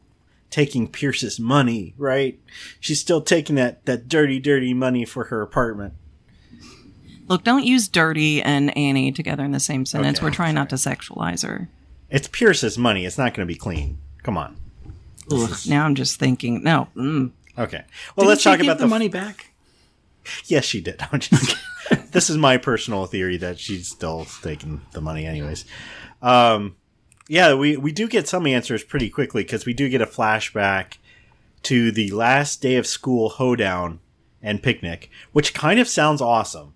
[0.50, 2.40] taking Pierce's money, right?
[2.80, 5.94] She's still taking that that dirty, dirty money for her apartment.
[7.28, 10.20] Look, don't use dirty and Annie together in the same sentence.
[10.20, 11.70] Okay, We're trying not to sexualize her.
[12.10, 13.06] It's Pierce's money.
[13.06, 13.98] It's not going to be clean.
[14.24, 14.58] Come on.
[15.68, 17.84] Now I'm just thinking, no, mm, Okay.
[18.16, 19.52] Well, Didn't let's talk about the, the, money back.
[20.46, 21.02] Yes, she did.
[22.12, 25.64] This is my personal theory that she's still taking the money, anyways.
[26.22, 26.76] Um,
[27.30, 30.98] yeah, we we do get some answers pretty quickly because we do get a flashback
[31.64, 34.02] to the last day of school hoedown
[34.42, 36.74] and picnic, which kind of sounds awesome.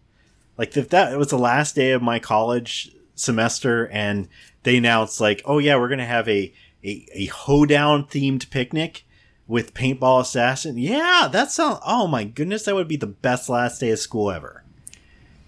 [0.58, 4.30] Like if that was the last day of my college semester and
[4.63, 9.06] they announced like, oh yeah, we're gonna have a a, a hoedown themed picnic
[9.47, 10.78] with paintball assassin.
[10.78, 11.80] Yeah, that sounds.
[11.86, 14.63] Oh my goodness, that would be the best last day of school ever.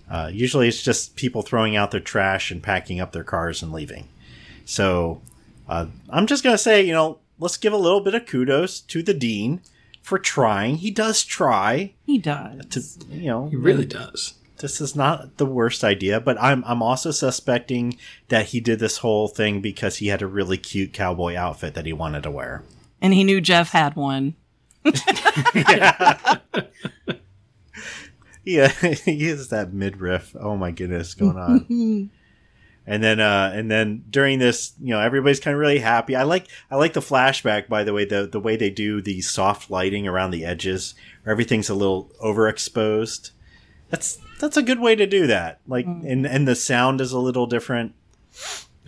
[0.09, 3.71] Uh, usually, it's just people throwing out their trash and packing up their cars and
[3.71, 4.09] leaving.
[4.65, 5.21] So,
[5.67, 9.01] uh, I'm just gonna say, you know, let's give a little bit of kudos to
[9.01, 9.61] the dean
[10.01, 10.77] for trying.
[10.77, 12.65] He does try he does.
[12.67, 14.33] to, you know, He really does.
[14.57, 17.97] This is not the worst idea, but I'm I'm also suspecting
[18.29, 21.85] that he did this whole thing because he had a really cute cowboy outfit that
[21.85, 22.63] he wanted to wear.
[23.01, 24.35] And he knew Jeff had one.
[28.43, 28.67] Yeah,
[29.05, 30.35] he is that midriff.
[30.39, 31.65] Oh my goodness, going on.
[32.87, 36.15] and then, uh, and then during this, you know, everybody's kind of really happy.
[36.15, 37.67] I like, I like the flashback.
[37.67, 41.31] By the way, the the way they do the soft lighting around the edges, where
[41.31, 43.31] everything's a little overexposed.
[43.93, 45.59] That's that's a good way to do that.
[45.67, 47.93] Like, and and the sound is a little different.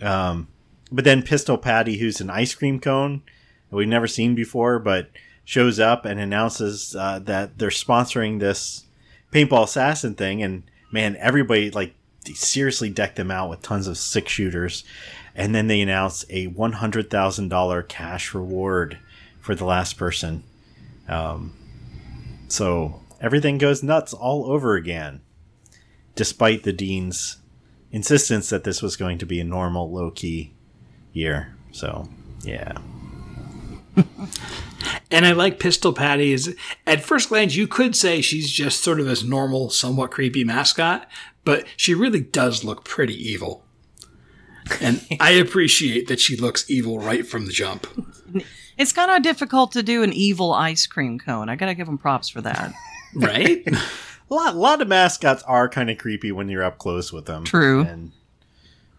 [0.02, 0.48] Um,
[0.90, 3.22] but then Pistol Patty, who's an ice cream cone
[3.70, 5.10] that we've never seen before, but
[5.44, 8.84] shows up and announces uh, that they're sponsoring this
[9.32, 11.94] paintball assassin thing and man everybody like
[12.34, 14.82] seriously decked them out with tons of six shooters
[15.36, 18.98] and then they announced a $100000 cash reward
[19.40, 20.42] for the last person
[21.08, 21.52] um,
[22.48, 25.20] so everything goes nuts all over again
[26.14, 27.38] despite the dean's
[27.90, 30.54] insistence that this was going to be a normal low-key
[31.12, 32.08] year so
[32.42, 32.78] yeah
[35.10, 36.32] And I like Pistol Patty.
[36.32, 40.44] Is at first glance you could say she's just sort of this normal, somewhat creepy
[40.44, 41.08] mascot,
[41.44, 43.64] but she really does look pretty evil.
[44.80, 47.86] And I appreciate that she looks evil right from the jump.
[48.76, 51.48] It's kind of difficult to do an evil ice cream cone.
[51.48, 52.72] I gotta give them props for that.
[53.14, 53.66] Right?
[54.28, 57.26] A lot, a lot of mascots are kind of creepy when you're up close with
[57.26, 57.44] them.
[57.44, 57.82] True.
[57.82, 58.10] And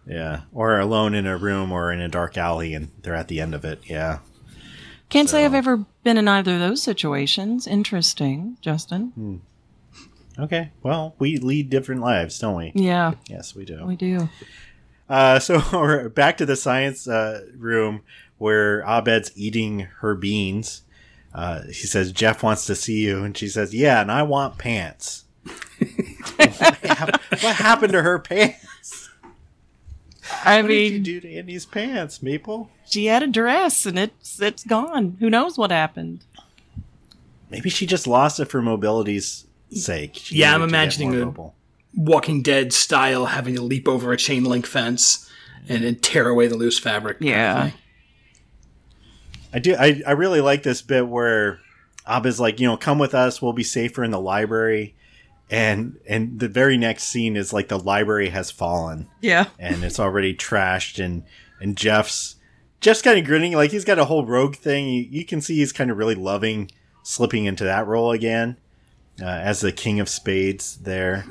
[0.06, 3.38] yeah, or alone in a room or in a dark alley, and they're at the
[3.38, 3.78] end of it.
[3.84, 4.20] Yeah.
[5.10, 7.66] Can't say I've ever been in either of those situations.
[7.66, 9.42] Interesting, Justin.
[10.38, 10.70] Okay.
[10.82, 12.72] Well, we lead different lives, don't we?
[12.74, 13.84] Yeah, Yes, we do.
[13.84, 14.30] we do.
[15.10, 18.00] Uh, so we're back to the science uh, room
[18.38, 20.84] where Abed's eating her beans.
[21.34, 24.58] Uh, he says Jeff wants to see you, and she says, "Yeah, and I want
[24.58, 25.24] pants."
[26.36, 26.48] what,
[26.82, 29.08] hap- what happened to her pants?
[30.44, 32.70] I What did you mean, do to Andy's pants, Maple?
[32.86, 35.16] she had a dress and it's it's gone.
[35.20, 36.24] Who knows what happened?
[37.50, 40.16] Maybe she just lost it for mobility's sake.
[40.16, 41.54] She Yeah, I'm needed to get imagining a- mobile.
[41.94, 45.30] Walking Dead style, having to leap over a chain link fence
[45.68, 47.18] and then tear away the loose fabric.
[47.20, 47.62] kind of Yeah.
[47.70, 47.78] thing.
[49.52, 49.74] I do.
[49.78, 51.60] I, I really like this bit where
[52.08, 53.40] Abed's like, you know, come with us.
[53.40, 54.94] We'll be safer in the library.
[55.50, 59.46] And and the very next scene is like the library has fallen Yeah.
[59.58, 61.02] and it's already trashed.
[61.02, 61.22] And
[61.60, 62.36] and Jeff's
[62.80, 64.88] Jeff's kind of grinning, like he's got a whole rogue thing.
[64.88, 66.70] You, you can see he's kind of really loving
[67.02, 68.58] slipping into that role again
[69.22, 71.24] uh, as the king of spades there.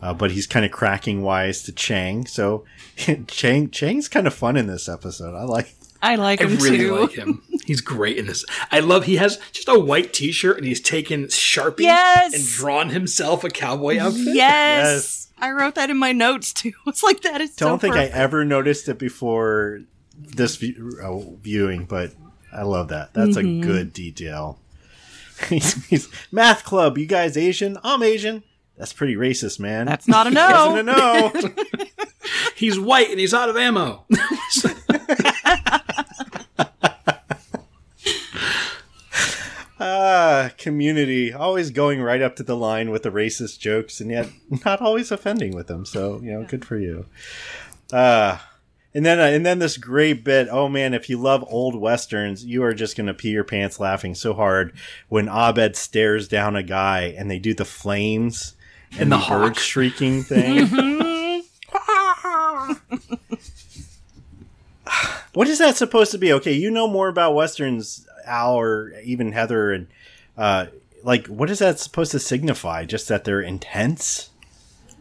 [0.00, 2.26] Uh, but he's kind of cracking wise to Chang.
[2.26, 2.64] So
[3.26, 5.34] Chang Chang's kind of fun in this episode.
[5.34, 5.74] I like.
[6.00, 6.96] I like I him really too.
[7.00, 7.42] like him.
[7.64, 8.44] He's great in this.
[8.70, 12.34] I love he has just a white T-shirt and he's taken Sharpie Yes!
[12.34, 14.20] and drawn himself a cowboy outfit.
[14.26, 14.34] Yes.
[14.36, 15.20] Yes.
[15.38, 16.72] I wrote that in my notes too.
[16.86, 18.14] It's like that is so Don't think perfect.
[18.14, 19.80] I ever noticed it before
[20.16, 22.12] this view, uh, viewing, but
[22.52, 23.14] I love that.
[23.14, 23.62] That's Mm-hmm.
[23.62, 24.58] a good detail.
[25.48, 26.96] he's, he's math club.
[26.98, 27.78] You guys Asian?
[27.82, 28.44] I'm Asian.
[28.76, 29.86] That's pretty racist, man.
[29.86, 31.32] That's not a Wasn't a no.
[31.34, 31.50] no.
[32.56, 34.04] He's white and he's out of ammo.
[39.80, 44.28] Ah, community always going right up to the line with the racist jokes, and yet
[44.64, 45.84] not always offending with them.
[45.84, 47.06] So you know, good for you.
[47.92, 48.38] Uh
[48.94, 50.46] and then uh, and then this great bit.
[50.50, 54.14] Oh man, if you love old westerns, you are just gonna pee your pants laughing
[54.14, 54.72] so hard
[55.08, 58.54] when Abed stares down a guy and they do the flames
[58.96, 60.68] and, the the, bird shrieking thing.
[65.32, 66.32] what is that supposed to be?
[66.32, 69.86] Okay, you know more about westerns, Al, or even Heather, and
[70.36, 70.66] uh,
[71.02, 72.84] like, what is that supposed to signify?
[72.84, 74.30] Just that they're intense,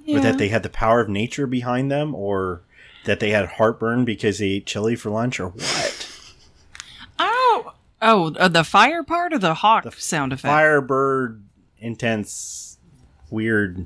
[0.07, 2.61] or that they had the power of nature behind them, or
[3.05, 6.09] that they had heartburn because they ate chili for lunch, or what?
[7.19, 10.51] Oh, oh, uh, the fire part or the hawk sound effect?
[10.51, 11.41] Firebird,
[11.79, 12.77] intense,
[13.29, 13.85] weird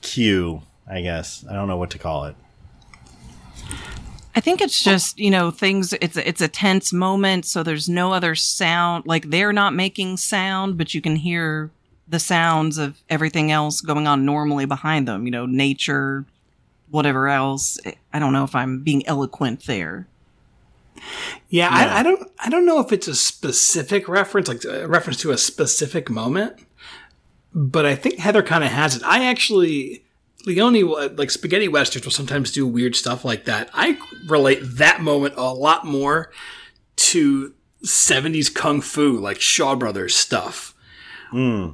[0.00, 0.62] cue.
[0.86, 2.36] I guess I don't know what to call it.
[4.40, 5.92] I think it's just you know things.
[6.00, 9.04] It's it's a tense moment, so there's no other sound.
[9.04, 11.70] Like they're not making sound, but you can hear
[12.08, 15.26] the sounds of everything else going on normally behind them.
[15.26, 16.24] You know, nature,
[16.88, 17.78] whatever else.
[18.14, 20.08] I don't know if I'm being eloquent there.
[21.50, 21.68] Yeah, Yeah.
[21.68, 22.30] I, I don't.
[22.38, 26.56] I don't know if it's a specific reference, like a reference to a specific moment.
[27.52, 29.02] But I think Heather kind of has it.
[29.04, 30.02] I actually,
[30.46, 33.70] Leone, uh, like spaghetti westerns, will sometimes do weird stuff like that.
[33.74, 36.30] I relate that moment a lot more
[36.96, 40.74] to '70s kung fu, like Shaw Brothers stuff.
[41.30, 41.70] Hmm.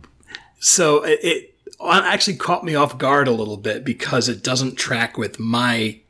[0.58, 5.16] So it, it actually caught me off guard a little bit because it doesn't track
[5.16, 6.00] with my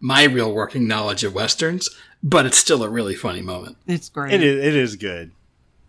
[0.00, 1.90] my real working knowledge of westerns,
[2.22, 3.76] but it's still a really funny moment.
[3.86, 4.32] It's great.
[4.32, 4.64] It is.
[4.64, 5.32] It is good,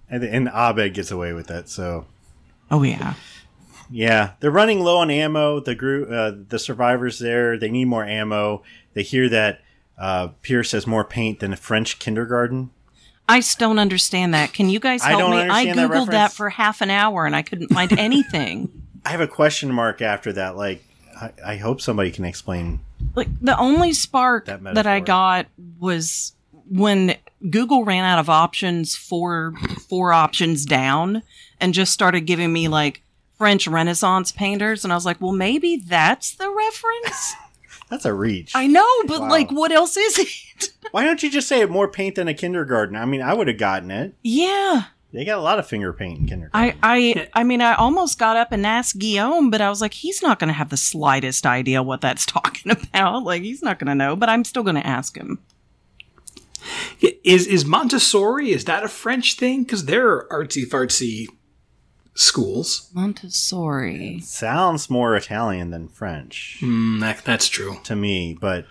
[0.09, 1.69] and and Abed gets away with it.
[1.69, 2.05] So
[2.71, 3.15] Oh yeah.
[3.91, 5.59] Yeah, they're running low on ammo.
[5.59, 8.63] The group, uh, the survivors there, they need more ammo.
[8.93, 9.61] They hear that
[9.97, 12.71] uh, Pierce has more paint than a French kindergarten.
[13.29, 14.53] I don't understand that.
[14.53, 15.37] Can you guys I help don't me?
[15.49, 16.33] I that googled that, reference.
[16.35, 18.69] for half an hour and I couldn't find anything.
[19.05, 20.57] I have a question mark after that.
[20.57, 20.83] Like,
[21.15, 22.79] I, I hope somebody can explain.
[23.15, 25.47] like the only spark That that, I got
[25.79, 26.33] was
[26.69, 27.15] when
[27.49, 29.53] Google ran out of options for
[29.89, 31.21] four options down
[31.59, 33.01] and just started giving me like
[33.41, 37.33] French Renaissance painters and I was like, well maybe that's the reference.
[37.89, 38.51] That's a reach.
[38.55, 39.29] I know, but Wow.
[39.29, 40.69] like what else is it?
[40.91, 42.95] Why don't you just say more paint than a kindergarten?
[42.95, 44.13] I mean, I would have gotten it.
[44.21, 44.83] yeah.
[45.11, 46.77] They got a lot of finger paint in kindergarten.
[46.83, 49.93] I, I I mean I almost got up and asked Guillaume, but I was like,
[49.95, 53.23] he's not gonna have the slightest idea what that's talking about.
[53.23, 55.39] Like he's not gonna know, but I'm still gonna ask him.
[57.23, 58.51] Is is Montessori?
[58.51, 59.63] Is that a French thing?
[59.63, 61.27] Because they're artsy fartsy
[62.13, 62.89] schools.
[62.93, 64.19] Montessori.
[64.21, 67.77] Sounds more Italian than French Mm, that, that's true.
[67.83, 68.65] to me, but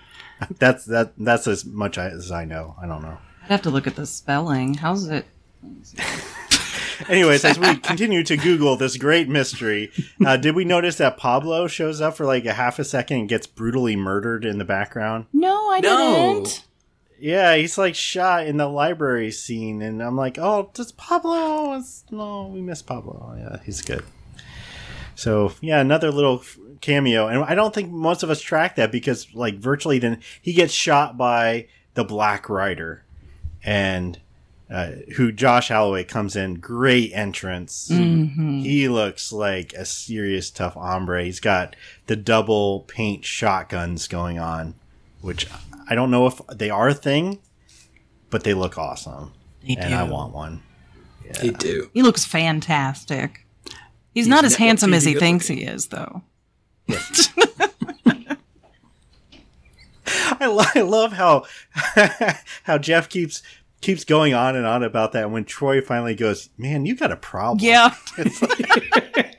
[0.59, 2.75] that's that that's as much as I know.
[2.81, 3.19] I don't know.
[3.45, 4.75] I'd have to look at the spelling.
[4.75, 5.27] How's it?
[7.09, 9.91] Anyways, as we continue to Google this great mystery,
[10.25, 13.29] uh, did we notice that Pablo shows up for like a half a second and
[13.29, 15.25] gets brutally murdered in the background?
[15.33, 16.35] No, I No.
[16.45, 16.65] didn't.
[17.21, 21.75] Yeah, he's like shot in the library scene, and I'm like, oh, does Pablo?
[21.75, 23.35] It's, no, we miss Pablo.
[23.39, 24.05] Yeah, he's good.
[25.15, 26.43] So yeah, another little
[26.81, 30.55] cameo, and I don't think most of us track that because like virtually, then he
[30.55, 33.05] gets shot by the Black Rider,
[33.63, 34.19] and
[34.71, 37.89] uh, who Josh Holloway comes in, great entrance.
[38.63, 41.25] He looks like a serious tough hombre.
[41.25, 44.75] He's got the double paint shotguns going on,
[45.21, 45.47] which
[45.89, 47.41] I don't know if they are a thing,
[48.31, 49.33] but they look awesome,
[49.67, 50.63] They and I want one.
[51.41, 51.91] They do.
[51.95, 53.47] He looks fantastic.
[54.13, 55.65] He's, not as handsome as he thinks looking.
[55.65, 56.23] he is, though.
[60.41, 61.45] I, lo- I love how
[62.65, 63.43] how Jeff keeps
[63.81, 65.25] keeps going on and on about that.
[65.25, 67.95] And when Troy finally goes, "Man, you got a problem." Yeah.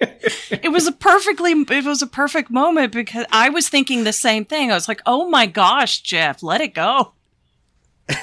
[0.52, 4.46] it was a perfectly it was a perfect moment because I was thinking the same
[4.46, 4.72] thing.
[4.72, 7.14] I was like, "Oh my gosh, Jeff, let it go."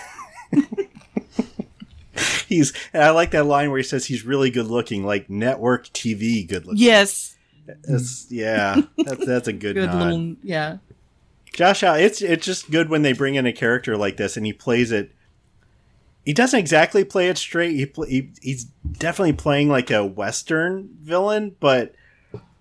[2.46, 5.88] he's and I like that line where he says he's really good looking, like network
[5.88, 6.82] TV good looking.
[6.82, 7.36] Yes.
[7.84, 10.08] That's, yeah, that's that's a good, Good nod.
[10.08, 10.78] little yeah.
[11.52, 14.46] Josh, uh, it's it's just good when they bring in a character like this and
[14.46, 15.12] he plays it.
[16.28, 17.74] He doesn't exactly play it straight.
[17.74, 21.94] He, he he's definitely playing like a western villain, but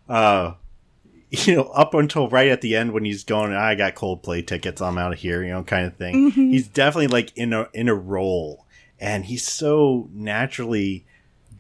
[0.08, 0.54] uh,
[1.30, 4.82] you know, up until right at the end when he's going, I got Coldplay tickets,
[4.82, 6.32] I'm out of here, you know, kind of thing.
[6.32, 8.66] He's definitely like in a in a role,
[9.02, 11.06] and he's so naturally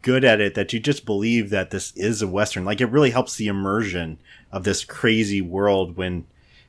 [0.01, 2.63] good at it that you just believe that this is a western.
[2.63, 4.17] Like it really helps the immersion
[4.49, 6.25] of this crazy world when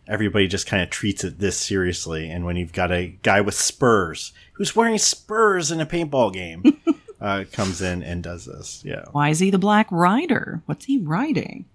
[0.09, 2.31] everybody just kind of treats it this seriously.
[2.31, 6.81] And when you've got a guy with spurs who's wearing spurs in a paintball game
[7.21, 10.63] uh, comes in and does this, yeah, Why is he the Black Rider?
[10.67, 11.67] What's he riding?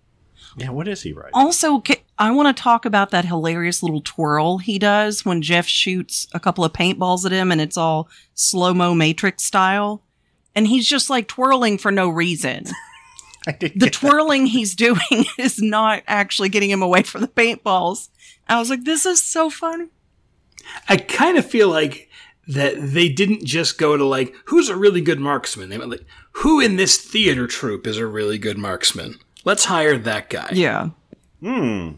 [0.58, 0.70] yeah.
[0.70, 1.32] What is he writing?
[1.34, 1.82] Also,
[2.20, 6.40] I want to talk about that hilarious little twirl he does when Jeff shoots a
[6.40, 10.04] couple of paintballs at him and it's all slow mo Matrix style.
[10.56, 12.66] And he's just like twirling for no reason.
[13.48, 14.08] I didn't The get that.
[14.10, 15.00] twirling he's doing
[15.38, 18.10] is not actually getting him away from the paintballs.
[18.48, 19.88] I was like, this is so funny.
[20.88, 22.10] I kind of feel like
[22.48, 25.70] that they didn't just go to like who's a really good marksman.
[25.70, 26.06] They went like
[26.38, 29.16] who in this theater troupe is a really good marksman.
[29.46, 30.50] Let's hire that guy.
[30.54, 30.89] Yeah.
[31.41, 31.91] Hmm.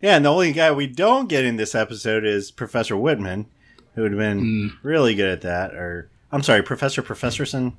[0.00, 3.46] Yeah, and the only guy we don't get in this episode is Professor Whitman,
[3.94, 5.74] who would have been really good at that.
[5.74, 7.72] Or I'm sorry, Professor Professorson.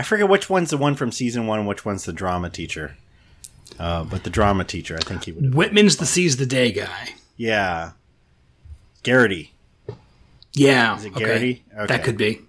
[0.00, 2.96] I forget which one's the one from season one, and which one's the drama teacher.
[3.78, 5.54] Uh, but the drama teacher, I think he would.
[5.54, 7.10] Whitman's the seize the day guy.
[7.36, 7.90] Yeah,
[9.02, 9.52] Garrity.
[10.54, 11.24] Yeah, Is it okay.
[11.24, 11.64] Garrity?
[11.76, 11.86] Okay.
[11.86, 12.40] That could be.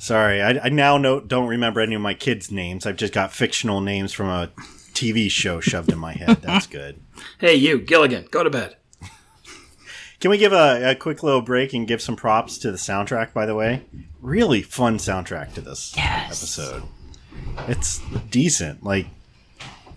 [0.00, 2.86] Sorry, I, I now know, don't remember any of my kids' names.
[2.86, 4.50] I've just got fictional names from a
[4.94, 6.42] TV show shoved in my head.
[6.42, 6.98] That's good.
[7.38, 8.77] Hey, you Gilligan, go to bed.
[10.20, 13.32] Can we give a, a quick little break and give some props to the soundtrack,
[13.32, 13.84] by the way?
[14.20, 16.26] Really fun soundtrack to this Yes.
[16.26, 16.82] episode.
[17.68, 18.00] It's
[18.30, 18.82] decent.
[18.82, 19.06] Like,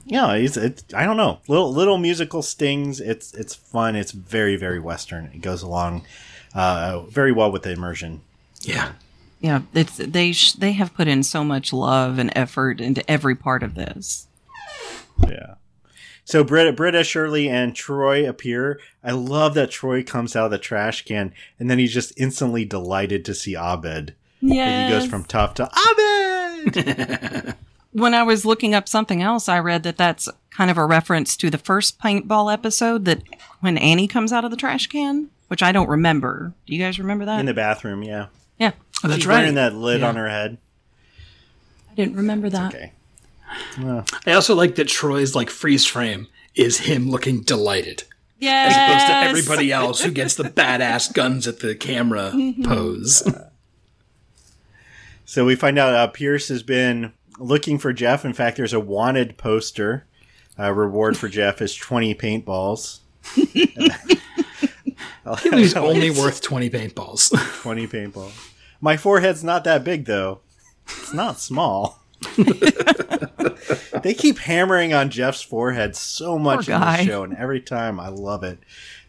[0.06, 1.40] yeah, it's, it's I don't know.
[1.48, 3.00] Little little musical stings.
[3.00, 3.96] It's it's fun.
[3.96, 5.26] It's very very western.
[5.34, 6.04] It goes along
[6.54, 8.22] uh, very well with the immersion.
[8.62, 8.92] Yeah.
[9.40, 9.62] Yeah.
[9.74, 13.64] It's, they, sh- they have put in so much love and effort into every part
[13.64, 14.28] of this.
[15.28, 15.56] Yeah.
[16.32, 18.80] So Britta, Britta, Shirley, and Troy appear.
[19.04, 22.64] I love that Troy comes out of the trash can, and then he's just instantly
[22.64, 24.16] delighted to see Abed.
[24.40, 24.86] Yeah.
[24.88, 25.70] He goes from tough to
[26.66, 27.56] Abed.
[27.92, 31.36] when I was looking up something else, I read that that's kind of a reference
[31.36, 33.22] to the first paintball episode that
[33.60, 36.54] when Annie comes out of the trash can, which I don't remember.
[36.66, 37.42] Do you guys remember that?
[37.42, 38.04] in the bathroom.
[38.04, 38.28] Yeah,
[38.58, 38.72] yeah,
[39.04, 39.40] Oh, that's she's right.
[39.40, 40.08] wearing that lid Yeah.
[40.08, 40.60] on her head.
[41.92, 42.74] I didn't remember that.
[42.74, 42.94] Okay.
[43.78, 48.04] I also like that Troy's like freeze frame is him looking delighted.
[48.40, 48.76] Yes.
[48.76, 52.34] As opposed to everybody else who gets the badass guns at the camera
[52.64, 53.24] pose.
[55.26, 58.26] So we find out uh, Pierce has been looking for Jeff.
[58.26, 60.06] In fact, there's a wanted poster.
[60.60, 63.00] Uh, reward for Jeff is 20 paintballs.
[65.44, 67.62] He's only worth 20 paintballs.
[67.62, 68.52] 20 paintballs.
[68.82, 70.40] My forehead's not that big, though.
[70.88, 72.00] It's not small.
[74.04, 78.00] They keep hammering on Jeff's forehead so much Poor in the show, and every time
[78.00, 78.60] I love it.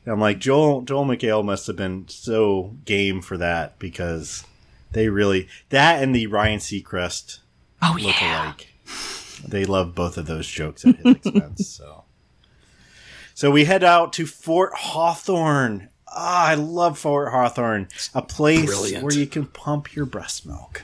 [0.05, 4.45] And I'm like, Joel Joel McHale must have been so game for that because
[4.93, 7.39] they really that and the Ryan Seacrest
[7.81, 8.45] Oh look yeah.
[8.47, 8.69] alike.
[9.47, 11.67] They love both of those jokes at his expense.
[11.69, 12.05] So,
[13.35, 15.89] so we head out to Fort Hawthorne.
[16.09, 19.03] Ah, I love Fort Hawthorne, a place Brilliant.
[19.05, 20.83] where you can pump your breast milk.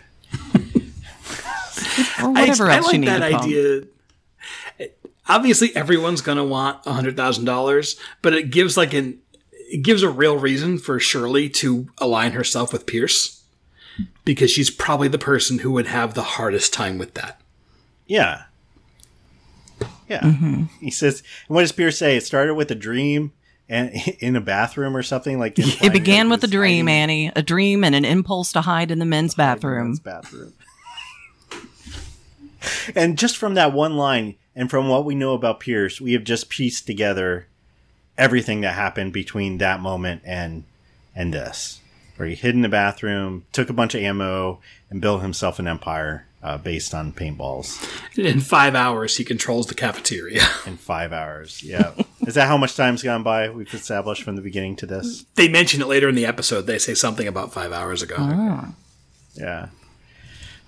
[0.54, 0.60] Or
[2.18, 3.44] I, whatever I else you like need that to pump.
[3.44, 3.80] idea.
[5.28, 9.18] Obviously, everyone's going to want hundred thousand dollars, but it gives like an
[9.52, 13.42] it gives a real reason for Shirley to align herself with Pierce
[14.24, 17.40] because she's probably the person who would have the hardest time with that.
[18.06, 18.44] Yeah,
[20.08, 20.20] yeah.
[20.20, 20.62] Mm-hmm.
[20.80, 22.16] He says, and what does Pierce say?
[22.16, 23.32] It started with a dream
[23.68, 25.54] and in a bathroom or something like.
[25.58, 27.30] It began with a dream, Annie.
[27.36, 29.96] A dream and an impulse to hide in the men's bathroom.
[29.96, 30.54] bathroom.
[32.94, 36.24] and just from that one line, and from what we know about Pierce, we have
[36.24, 37.46] just pieced together
[38.18, 40.64] everything that happened between that moment and
[41.14, 41.80] and this,
[42.16, 45.66] where he hid in the bathroom, took a bunch of ammo, and built himself an
[45.68, 46.26] empire.
[46.40, 47.82] uh, based on paintballs
[48.16, 50.42] In five hours, he controls the cafeteria.
[50.66, 51.62] in five hours.
[51.64, 51.92] Yeah,
[52.26, 53.50] is that how much time's gone by?
[53.50, 55.24] We've established from the beginning to this.
[55.34, 56.62] they mention it later in the episode.
[56.66, 58.16] They say something about five hours ago.
[59.34, 59.68] Yeah.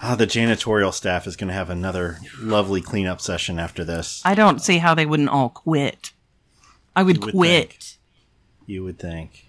[0.02, 4.22] Ah, the janitorial staff is going to have another lovely cleanup session after this.
[4.24, 6.12] I don't see how they wouldn't all quit.
[6.96, 7.72] I would, would quit.
[7.72, 7.78] think.
[8.66, 9.46] You would think.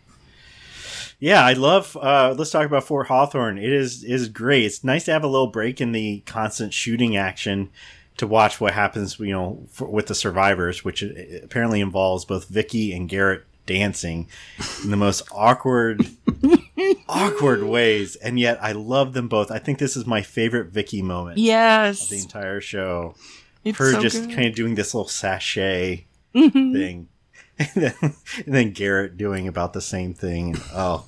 [1.20, 1.96] Yeah, I love.
[1.96, 3.60] Uh, let's talk about Fort Hawthorne.
[3.60, 4.66] It is is great.
[4.66, 7.70] It's nice to have a little break in the constant shooting action
[8.18, 9.20] to watch what happens.
[9.20, 14.28] You know, for, with the survivors, which apparently involves both Vicky and Garrett dancing
[14.84, 16.08] in the most awkward,
[17.10, 19.52] awkward ways, and yet I love them both.
[19.52, 21.38] I think this is my favorite Vicky moment.
[21.38, 22.10] Yes.
[22.10, 23.16] The entire show
[23.64, 24.24] It's her so just good.
[24.30, 24.36] Mm-hmm.
[24.36, 27.08] kind of doing this little sashay thing,
[27.60, 28.16] and then, and
[28.56, 30.56] then Garrett doing about the same thing.
[30.74, 31.06] Oh,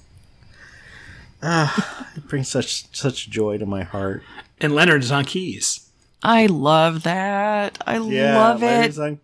[1.42, 4.24] ah, it brings such such joy to my heart.
[4.60, 5.90] And Leonard is on keys.
[6.22, 7.78] I love that.
[7.86, 9.02] I Yeah, love Larry's it.
[9.02, 9.20] on-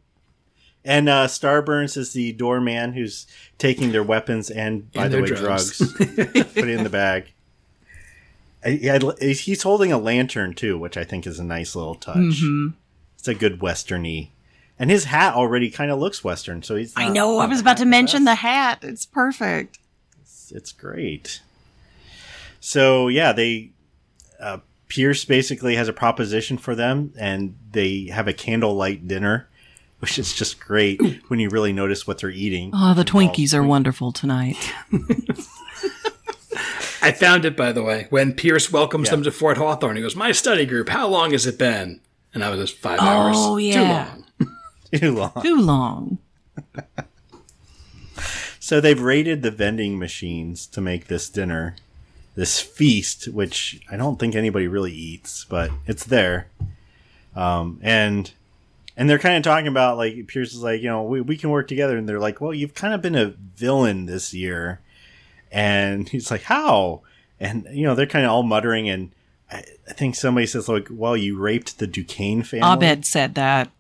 [0.86, 3.27] and uh, Starburns is the doorman who's
[3.57, 5.77] taking their weapons and, by And the way, drugs.
[5.77, 5.93] drugs.
[5.97, 7.25] Put it in the bag.
[8.63, 12.15] I- I- he's holding a lantern too, which I think is a nice little touch.
[12.17, 12.67] Mm-hmm.
[13.17, 14.30] It's a good westerny,
[14.77, 16.63] and his hat already kind of looks western.
[16.63, 16.93] So he's.
[16.95, 17.38] I know.
[17.39, 18.80] I was about to mention the hat.
[18.82, 19.77] It's perfect.
[20.51, 21.41] it's great.
[22.61, 23.71] So yeah, they
[24.39, 29.48] uh, Pierce basically has a proposition for them, and they have a candlelight dinner,
[29.99, 32.71] which is just great when you really notice what they're eating.
[32.73, 34.55] Oh, the It involves Twinkies are wonderful tonight.
[37.01, 39.11] I found it, by the way, when Pierce welcomes Yeah.
[39.11, 39.95] them to Fort Hawthorne.
[39.95, 42.01] He goes, My study group, how long has it been?
[42.33, 43.35] And I was just five Oh, hours.
[43.37, 44.15] Oh, yeah.
[44.93, 45.31] Too long.
[45.41, 45.41] too long.
[45.43, 46.17] Too long.
[48.59, 51.75] So they've raided the vending machines to make this dinner,
[52.35, 56.47] this feast, which I don't think anybody really eats, but it's there.
[57.35, 58.31] Um, and
[58.99, 61.49] and they're kind of talking about like Pierce is like, you know, we, we can
[61.49, 64.81] work together, and they're like, well, you've kind of been a villain this year,
[65.53, 67.01] and he's like, how?
[67.39, 69.11] And you know, they're kind of all muttering, and
[69.49, 72.67] I, I think somebody says like, well, you raped the Duquesne family.
[72.87, 73.71] Abed said that.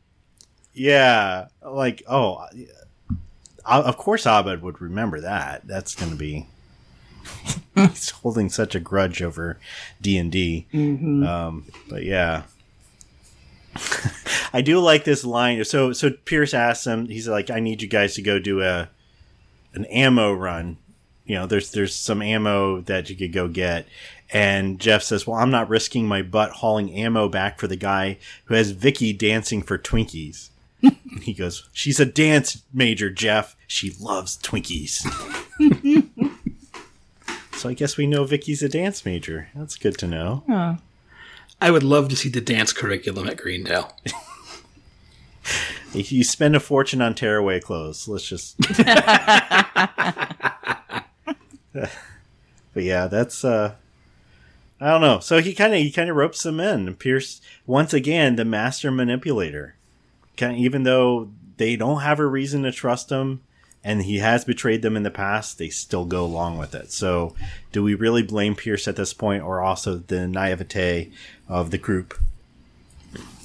[0.73, 2.47] Yeah, like oh,
[3.65, 5.67] uh, of course Abed would remember that.
[5.67, 6.47] That's going to be
[7.75, 9.59] he's holding such a grudge over
[10.01, 10.67] D and D.
[11.27, 12.43] Um, but yeah,
[14.53, 15.63] I do like this line.
[15.65, 17.07] So so Pierce asks him.
[17.07, 18.89] He's like, I need you guys to go do a
[19.73, 20.77] an ammo run.
[21.25, 23.87] You know, there's there's some ammo that you could go get.
[24.31, 28.17] And Jeff says, "Well, I'm not risking my butt hauling ammo back for the guy
[28.45, 30.49] who has Vicky dancing for Twinkies."
[30.81, 33.55] and he goes, "She's a dance major, Jeff.
[33.67, 35.01] She loves Twinkies."
[37.55, 39.49] so I guess we know Vicky's a dance major.
[39.55, 40.43] That's good to know.
[41.61, 43.95] I would love to see the dance curriculum at Greendale.
[45.93, 48.57] If you spend a fortune on tearaway clothes, let's just.
[51.73, 51.89] but
[52.75, 53.75] yeah, that's uh
[54.81, 55.19] I don't know.
[55.19, 56.87] So he kind of he kind of ropes them in.
[56.87, 59.75] And Pierce once again the master manipulator.
[60.37, 63.41] Kind even though they don't have a reason to trust him
[63.83, 66.91] and he has betrayed them in the past, they still go along with it.
[66.91, 67.33] So
[67.71, 71.11] do we really blame Pierce at this point or also the naivete
[71.47, 72.19] of the group?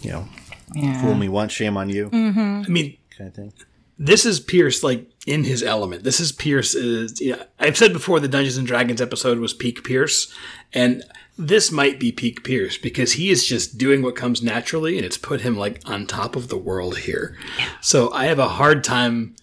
[0.02, 0.28] You know,
[0.74, 1.00] Yeah.
[1.00, 2.62] fool me once, shame on you, mm-hmm.
[2.66, 3.52] I mean, kind of thing.
[3.98, 6.02] this is Pierce like in his element.
[6.04, 6.74] This is Pierce.
[6.74, 10.32] Uh, is yeah, I've said before the Dungeons and Dragons episode was peak Pierce,
[10.72, 11.02] and
[11.38, 15.16] this might be peak Pierce because he is just doing what comes naturally, and it's
[15.16, 17.36] put him like on top of the world here.
[17.80, 19.36] So I have a hard time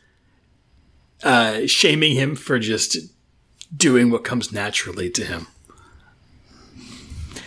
[1.24, 2.97] uh, shaming him for just
[3.76, 5.47] doing what comes naturally to him.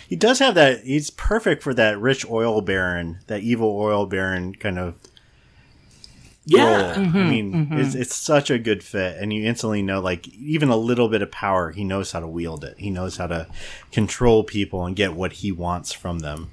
[0.08, 0.84] He does have that.
[0.84, 4.94] He's perfect for that rich oil baron, that evil oil baron kind of
[6.44, 7.06] Yeah, role.
[7.06, 10.76] I mean, it's, it's such a good fit, and you instantly know, like, even a
[10.76, 12.76] little bit of power, he knows how to wield it.
[12.78, 13.48] He knows how to
[13.92, 16.50] control people and get what he wants from them.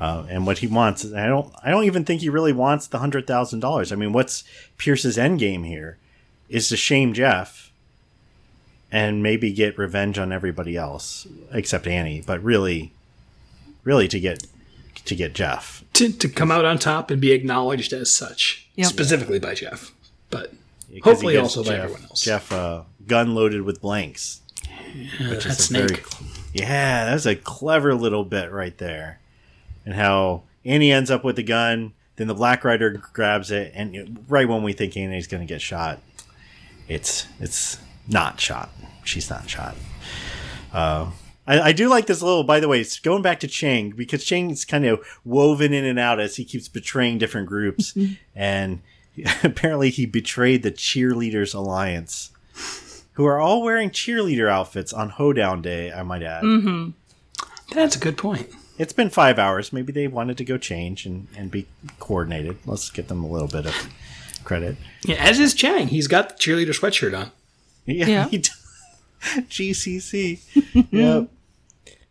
[0.00, 2.98] Uh, and what he wants, I don't, I don't even think he really wants the
[2.98, 3.92] hundred thousand dollars.
[3.92, 4.42] I mean, what's
[4.78, 5.98] Pierce's end game here?
[6.48, 7.72] Is to shame Jeff,
[8.92, 12.22] and maybe get revenge on everybody else except Annie.
[12.24, 12.92] But really,
[13.84, 14.46] really to get
[15.04, 15.84] to get Jeff.
[15.94, 18.88] to, to come out on top and be acknowledged as such, Yep.
[18.88, 19.92] specifically by Jeff,
[20.30, 20.52] but
[21.02, 22.22] hopefully gives also by everyone else.
[22.22, 24.40] Jeff, uh, gun loaded with blanks.
[25.20, 26.02] which Which that is a very,
[26.52, 29.20] yeah, that's a clever little bit right there.
[29.84, 34.24] And how Annie ends up with the gun, then the Black Rider grabs it, and
[34.28, 36.00] right when we think Annie's going to get shot,
[36.88, 37.78] it's it's
[38.08, 38.70] not shot.
[39.04, 39.76] She's not shot.
[40.72, 41.10] Uh,
[41.46, 42.44] I, I do like this little.
[42.44, 45.98] By the way, it's going back to Chang because Chang's kind of woven in and
[45.98, 47.96] out as he keeps betraying different groups,
[48.34, 48.80] and
[49.44, 52.32] apparently he betrayed the cheerleaders alliance,
[53.12, 55.92] who are all wearing cheerleader outfits on Hoedown Day.
[55.92, 56.42] I might add.
[57.72, 58.48] That's a good point.
[58.78, 59.72] It's been five hours.
[59.72, 61.66] Maybe they wanted to go change and, and be
[61.98, 62.58] coordinated.
[62.66, 63.88] Let's give them a little bit of
[64.46, 64.76] credit.
[65.04, 65.88] Yeah, as is Chang.
[65.88, 67.32] He's got the cheerleader sweatshirt on.
[67.84, 68.06] Yeah.
[68.06, 68.28] Yeah.
[68.28, 68.50] he d-
[69.22, 70.86] GCC.
[70.90, 71.28] yep.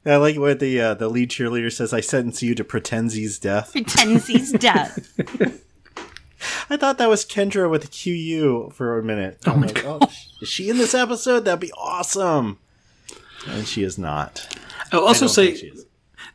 [0.05, 1.91] I like what the uh, the lead cheerleader says.
[1.91, 3.73] I sentence you to Pretenzi's death.
[3.73, 5.19] Pretenzie's death.
[6.69, 9.39] I thought that was Kendra with a QU for a minute.
[9.47, 9.99] I'm like, oh,
[10.41, 11.45] is she in this episode?
[11.45, 12.59] That'd be awesome.
[13.47, 14.47] And she is not.
[14.91, 15.71] I'll also don't say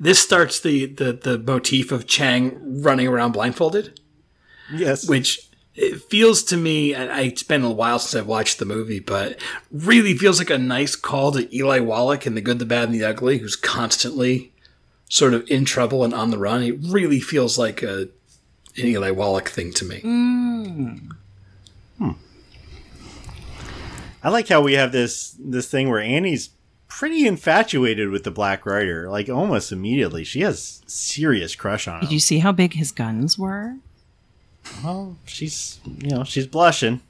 [0.00, 4.00] this starts the, the, the motif of Chang running around blindfolded,
[4.72, 5.08] yes.
[5.08, 8.64] which it feels to me, and I- it's been a while since I've watched the
[8.64, 9.38] movie, but
[9.70, 12.94] really feels like a nice call to Eli Wallach in The Good, the Bad, and
[12.94, 14.52] the Ugly, who's constantly
[15.08, 16.62] sort of in trouble and on the run.
[16.62, 18.08] It really feels like a,
[18.76, 20.00] an Eli Wallach thing to me.
[20.00, 20.94] Hmm.
[24.22, 26.50] I like how we have this this thing where Annie's
[26.88, 30.24] pretty infatuated with the Black Rider, like almost immediately.
[30.24, 32.00] She has serious crush on him.
[32.02, 33.76] Did you see how big his guns were?
[34.82, 37.00] Well, she's you know she's blushing,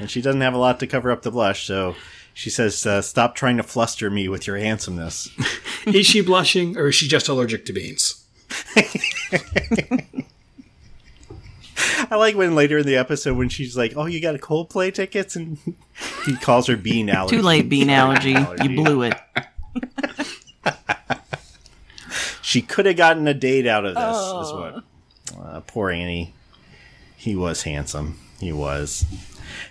[0.00, 1.66] and she doesn't have a lot to cover up the blush.
[1.66, 1.94] So
[2.34, 5.30] she says, uh, "Stop trying to fluster me with your handsomeness."
[5.86, 8.24] is she blushing, or is she just allergic to beans?
[12.08, 14.92] I like when later in the episode when she's like, "Oh, you got a Coldplay
[14.92, 15.58] tickets," and
[16.26, 17.36] he calls her bean allergy.
[17.36, 18.36] Too late, bean allergy.
[18.62, 19.14] You blew it.
[22.46, 24.16] She could have gotten a date out of this.
[24.16, 24.84] Is what
[25.44, 26.32] uh, poor Annie.
[27.26, 28.20] He was handsome.
[28.38, 29.04] He was.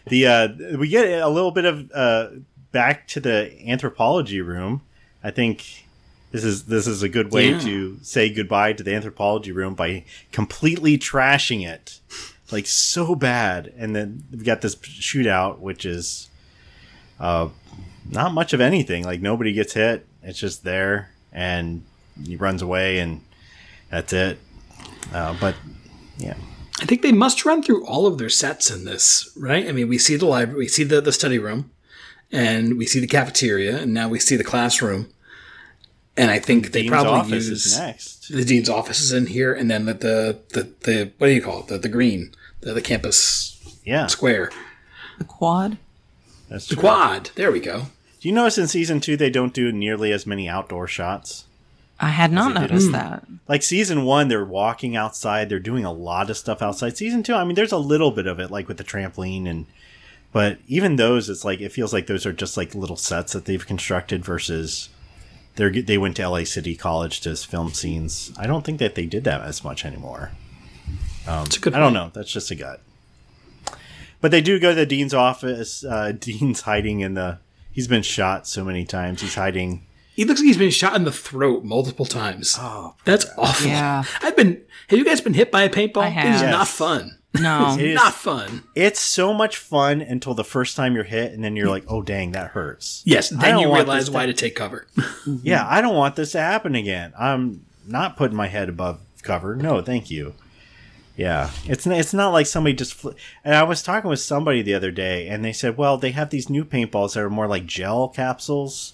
[0.08, 0.48] The uh,
[0.78, 2.28] we get a little bit of uh,
[2.74, 4.82] back to the anthropology room.
[5.24, 5.86] I think
[6.34, 7.60] this is this is a good way Yeah.
[7.60, 10.04] to say goodbye to the anthropology room by
[10.34, 12.02] completely trashing it,
[12.52, 13.72] like so bad.
[13.78, 16.30] And then we've got this shootout, which is
[17.22, 17.48] uh,
[18.12, 19.06] not much of anything.
[19.06, 20.06] Like nobody gets hit.
[20.22, 21.84] It's just there, and
[22.22, 23.22] he runs away, and
[23.90, 24.40] that's it.
[25.14, 25.56] Uh, but
[26.18, 26.36] yeah,
[26.86, 29.68] I think they must run through all of their sets in this, right?
[29.68, 31.72] I mean, we see the library, we see the, the study room,
[32.32, 35.10] and we see the cafeteria, and now we see the classroom.
[36.16, 38.32] And I think they Dean's probably office use is next.
[38.32, 41.42] the dean's office is in here, and then the the the, the what do you
[41.42, 41.68] call it?
[41.70, 42.32] The, the green,
[42.62, 44.52] the, the campus Yeah, square,
[45.18, 45.80] The quad?
[46.50, 46.82] that's the true.
[46.82, 47.32] quad.
[47.34, 47.88] There we go.
[48.22, 51.46] Do you notice in season two they don't do nearly as many outdoor shots?
[52.00, 53.26] I had not noticed that.
[53.48, 55.48] Like season one, they're walking outside.
[55.48, 56.98] They're doing a lot of stuff outside.
[56.98, 59.66] Season two, I mean, there's a little bit of it, like with the trampoline and.
[60.32, 63.46] But even those, it's like it feels like those are just like little sets that
[63.46, 64.90] they've constructed versus
[65.56, 68.34] they are they went to LA City College to film scenes.
[68.38, 70.32] I don't think that they did that as much anymore.
[71.46, 71.74] It's a good.
[71.74, 72.12] I don't know.
[72.14, 72.82] That's just a gut.
[74.22, 75.84] But they do go to the dean's office.
[75.84, 77.40] Uh, Dean's hiding in the.
[77.72, 79.22] He's been shot so many times.
[79.22, 79.86] He's hiding.
[80.16, 82.56] He looks like he's been shot in the throat multiple times.
[82.60, 83.68] Oh, That's awful.
[83.68, 84.04] Yeah.
[84.22, 84.62] I've been.
[84.88, 86.04] Have you guys been hit by a paintball?
[86.04, 86.52] I It is have.
[86.52, 87.18] not fun.
[87.40, 87.76] No.
[87.80, 88.64] It is- Not fun.
[88.76, 92.02] It's so much fun until the first time you're hit, and then you're like, "Oh,
[92.02, 94.88] dang, that hurts." Yes, I then you want realize this why to- to take cover.
[95.44, 97.12] Yeah, I don't want this to happen again.
[97.20, 99.56] I'm not putting my head above cover.
[99.56, 100.34] No, thank you.
[101.18, 102.94] Yeah, it's it's not like somebody just.
[102.94, 103.10] Fl-
[103.44, 106.30] and I was talking with somebody the other day, and they said, "Well, they have
[106.30, 108.94] these new paintballs that are more like gel capsules,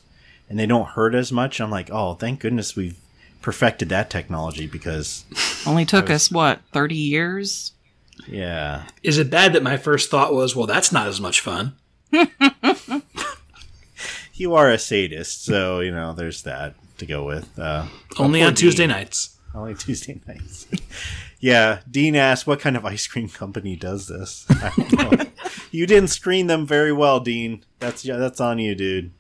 [0.52, 2.98] and they don't hurt as much." I'm like, "Oh, thank goodness we've
[3.42, 5.26] perfected that technology because,
[5.66, 7.72] Only took us, what, 30 years?
[8.28, 11.74] yeah, Is it bad that my first thought was, well, that's not as much fun?
[14.36, 17.86] you are a sadist, so you know there's that to go with." Uh,
[18.20, 18.90] Only on Tuesday Dean.
[18.90, 19.38] nights.
[19.54, 20.68] Only Tuesday nights.
[21.40, 25.26] yeah, Dean asked, "What kind of ice cream company does this?" I don't know.
[25.72, 27.64] you didn't screen them very well, Dean.
[27.80, 29.12] That's yeah, that's on you, dude.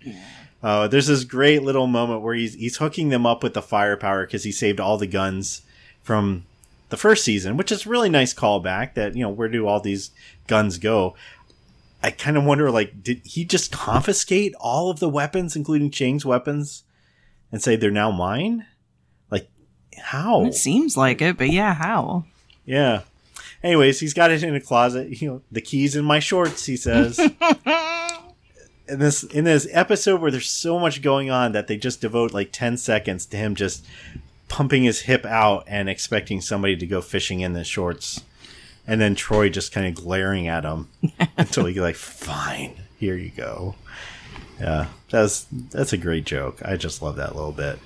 [0.64, 4.26] Uh, there's this great little moment where he's he's hooking them up with the firepower
[4.26, 5.62] because he saved all the guns
[6.02, 6.46] from
[6.90, 8.94] the first season, which is a really nice callback.
[8.94, 10.12] That you know, where do all these
[10.48, 11.16] guns go?
[12.04, 16.26] I kind of wonder, like, did he just confiscate all of the weapons, including Chang's
[16.26, 16.84] weapons,
[17.52, 18.66] and say they're now mine?
[19.30, 19.50] Like,
[19.98, 20.46] how?
[20.46, 22.26] It seems like it, but yeah, how?
[22.66, 23.02] Yeah.
[23.64, 25.22] Anyways, he's got it in a closet.
[25.22, 26.66] You know, the keys in my shorts.
[26.66, 27.20] He says.
[28.88, 32.34] in this in this episode where there's so much going on that they just devote
[32.34, 33.86] like ten seconds to him just
[34.48, 38.22] pumping his hip out and expecting somebody to go fishing in the shorts,
[38.86, 40.90] and then Troy just kind of glaring at him
[41.38, 43.76] until he's like, "Fine, here you go."
[44.60, 46.62] Yeah, that's that's a great joke.
[46.64, 47.80] I just love that little bit.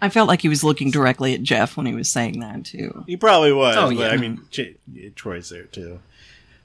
[0.00, 3.04] I felt like he was looking directly at Jeff when he was saying that too.
[3.06, 3.76] He probably was.
[3.76, 4.08] Oh, but, yeah.
[4.08, 4.76] I mean, J-
[5.16, 5.98] Troy's there too.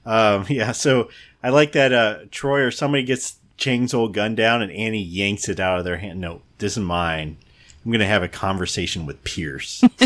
[0.06, 1.08] Um, yeah, so
[1.44, 5.46] I like that uh, Troy or somebody gets Chang's old gun down and Annie yanks
[5.46, 6.18] it out of their hand.
[6.18, 7.36] No, this is mine.
[7.84, 9.80] I'm going to have a conversation with Pierce.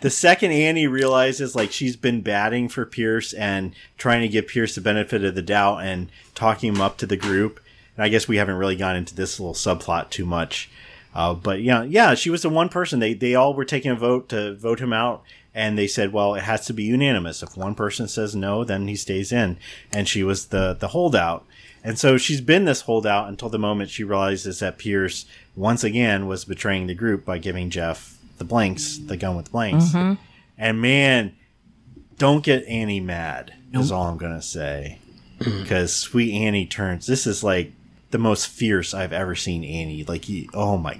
[0.00, 4.74] the second Annie realizes like she's been batting for Pierce and trying to give Pierce
[4.74, 7.60] the benefit of the doubt and talking him up to the group.
[7.96, 10.68] And I guess we haven't really gone into this little subplot too much.
[11.14, 12.98] Uh, but yeah, yeah, she was the one person.
[12.98, 15.22] They they all were taking a vote to vote him out,
[15.56, 17.42] and they said, well, it has to be unanimous.
[17.42, 19.56] If one person says no, then he stays in.
[19.90, 21.46] And she was the the holdout.
[21.82, 26.26] And so she's been this holdout until the moment she realizes that Pierce once again
[26.26, 29.86] was betraying the group by giving Jeff the blanks, the gun with blanks.
[29.86, 30.22] Mm-hmm.
[30.58, 31.34] And man,
[32.18, 33.54] don't get Annie mad.
[33.72, 34.98] Is all I'm gonna say.
[35.38, 37.06] Because sweet Annie turns.
[37.06, 37.72] This is like
[38.10, 40.04] the most fierce I've ever seen Annie.
[40.04, 40.98] Like, he, oh my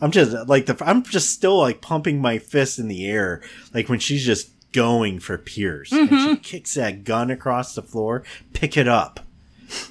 [0.00, 3.42] I'm just like the I'm just still like pumping my fist in the air,
[3.74, 8.22] like when she's just going for Pierce and she kicks that gun across the floor.
[8.52, 9.20] Pick it up,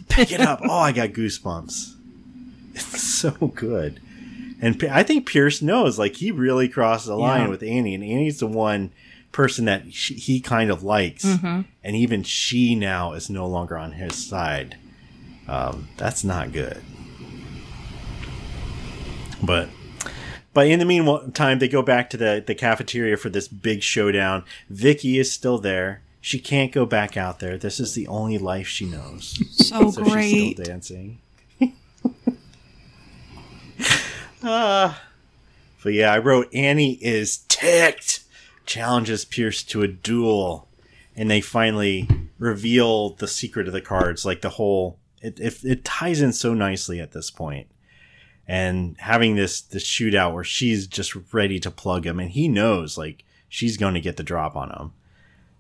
[0.07, 0.61] pick it up.
[0.63, 1.95] Oh, I got goosebumps.
[2.73, 3.99] It's so good,
[4.61, 5.99] and I think Pierce knows.
[5.99, 7.47] Like he really crossed the line Yeah.
[7.49, 8.91] with Annie, and Annie's the one
[9.31, 13.91] person that she, he kind of likes, and even she now is no longer on
[13.91, 14.77] his side.
[15.47, 16.81] Um, that's not good.
[19.43, 19.69] But
[20.59, 24.43] but in the meantime, they go back to the, the cafeteria for this big showdown.
[24.69, 26.01] Vicky is still there.
[26.19, 27.57] She can't go back out there.
[27.57, 29.41] This is the only life she knows.
[29.51, 30.29] So, So great.
[30.29, 31.19] she's still dancing.
[34.43, 35.01] Ah.
[35.81, 38.25] but yeah, I wrote Annie is ticked.
[38.65, 40.67] Challenges Pierce to a duel.
[41.15, 42.05] And they finally
[42.37, 44.25] reveal the secret of the cards.
[44.25, 47.68] Like the whole it, it, it ties in so nicely at this point
[48.49, 52.97] and having this this shootout where she's just ready to plug him and he knows
[52.97, 54.91] like she's going to get the drop on him.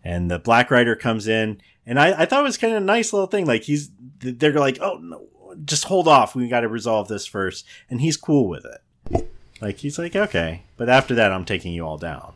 [0.03, 2.85] And the black rider comes in and i, I thought it was kind of a
[2.85, 5.25] nice little thing like he's they're like oh no
[5.65, 9.29] just hold off we got to resolve this first and he's cool with it.
[9.61, 12.33] Like he's like okay but after that i'm taking you all down.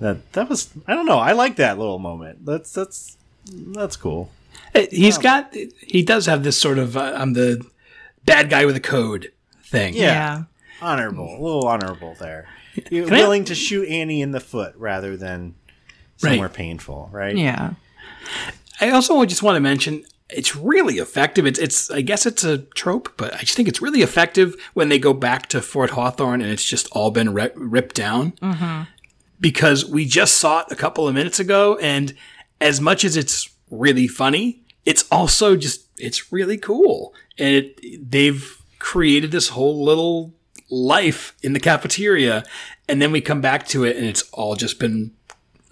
[0.00, 2.44] That that was i don't know i like that little moment.
[2.44, 4.32] That's that's that's cool.
[4.74, 7.64] He's got he does have this sort of uh, I'm the
[8.24, 9.31] bad guy with a code
[9.72, 9.94] thing.
[9.94, 10.02] Yeah.
[10.02, 10.42] Yeah.
[10.80, 12.46] honorable a little honorable there
[12.90, 15.54] you're Can I- willing to shoot annie in the foot rather than
[16.16, 16.52] somewhere Right.
[16.56, 17.74] painful right Yeah.
[18.80, 21.44] I also just want to mention it's really effective.
[21.46, 24.88] It's it's I guess it's a trope, but I just think it's really effective when
[24.88, 28.32] they go back to Fort Hawthorne and it's just all been ri- ripped down.
[28.40, 28.82] Mm-hmm.
[29.40, 32.14] Because we just saw it a couple of minutes ago, and
[32.60, 38.56] as much as it's really funny, it's also just it's really cool, and it, they've
[38.82, 40.34] created this whole little
[40.68, 42.42] life in the cafeteria,
[42.88, 45.12] and then we come back to it, and it's all just been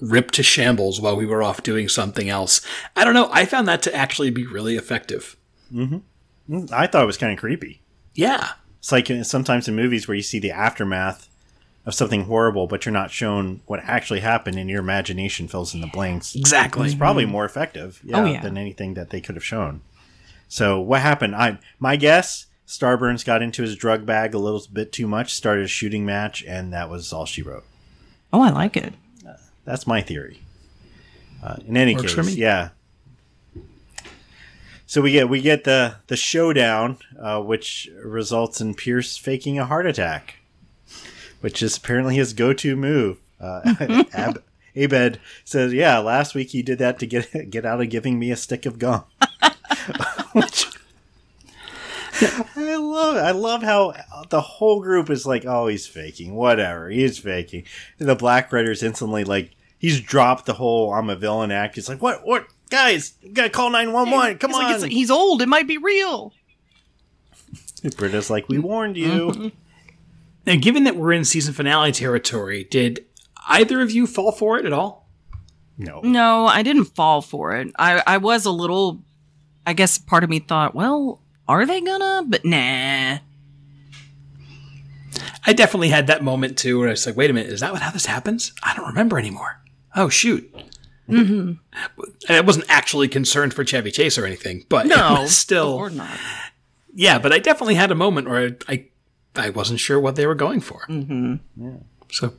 [0.00, 2.60] ripped to shambles while we were off doing something else.
[2.96, 3.28] I don't know.
[3.32, 5.36] I found that to actually be really effective.
[6.72, 7.80] i thought it was kind of creepy
[8.14, 8.48] Yeah.
[8.78, 11.28] it's like uh, sometimes in movies where you see the aftermath
[11.86, 15.80] of something horrible but you're not shown what actually happened and your imagination fills in
[15.80, 16.86] the blanks Exactly.
[16.86, 18.40] it's probably more effective yeah, Oh, yeah.
[18.42, 19.80] than anything that they could have shown
[20.48, 24.92] so what happened i my guess starburns got into his drug bag a little bit
[24.92, 27.64] too much started a shooting match and that was all she wrote
[28.32, 28.94] Oh, I like it.
[29.64, 30.40] That's my theory.
[31.42, 32.70] Uh, in any Works case, yeah.
[34.86, 39.66] So we get we get the the showdown, uh, which results in Pierce faking a
[39.66, 40.36] heart attack,
[41.40, 43.18] which is apparently his go to move.
[43.40, 44.42] Uh, Ab-
[44.74, 48.30] Abed says, "Yeah, last week he did that to get get out of giving me
[48.30, 49.04] a stick of gum."
[50.32, 50.66] which
[52.56, 53.16] I love.
[53.16, 53.20] It.
[53.20, 53.94] I love how
[54.28, 56.34] the whole group is like, "Oh, he's faking.
[56.34, 57.64] Whatever, he's faking."
[57.98, 61.74] And the Black Rider's instantly like, he's dropped the whole "I'm a villain" act.
[61.76, 62.26] He's like, "What?
[62.26, 62.46] What?
[62.70, 64.38] Guys, you gotta call nine one one.
[64.38, 65.42] Come He's on!" it's- he's old.
[65.42, 66.32] It might be real.
[67.96, 69.52] Britta's like, "We warned you."
[70.46, 73.04] Now, given that we're in season finale territory, did
[73.46, 75.06] either of you fall for it at all?
[75.76, 77.70] No, No, I didn't fall for it.
[77.78, 79.02] I, I was a little.
[79.66, 81.19] I guess part of me thought, well,
[81.50, 82.24] are they gonna?
[82.26, 83.18] But nah.
[85.46, 87.72] I definitely had that moment too, where I was like, "Wait a minute, is that
[87.72, 88.52] what how this happens?
[88.62, 89.60] I don't remember anymore."
[89.96, 90.52] Oh shoot!
[91.08, 91.52] Mm-hmm.
[92.28, 96.10] And I wasn't actually concerned for Chevy Chase or anything, but No, still, or not.
[96.94, 97.18] yeah.
[97.18, 98.72] But I definitely had a moment where I,
[99.36, 100.82] I, I wasn't sure what they were going for.
[100.88, 101.76] Mm-hmm.
[102.12, 102.34] So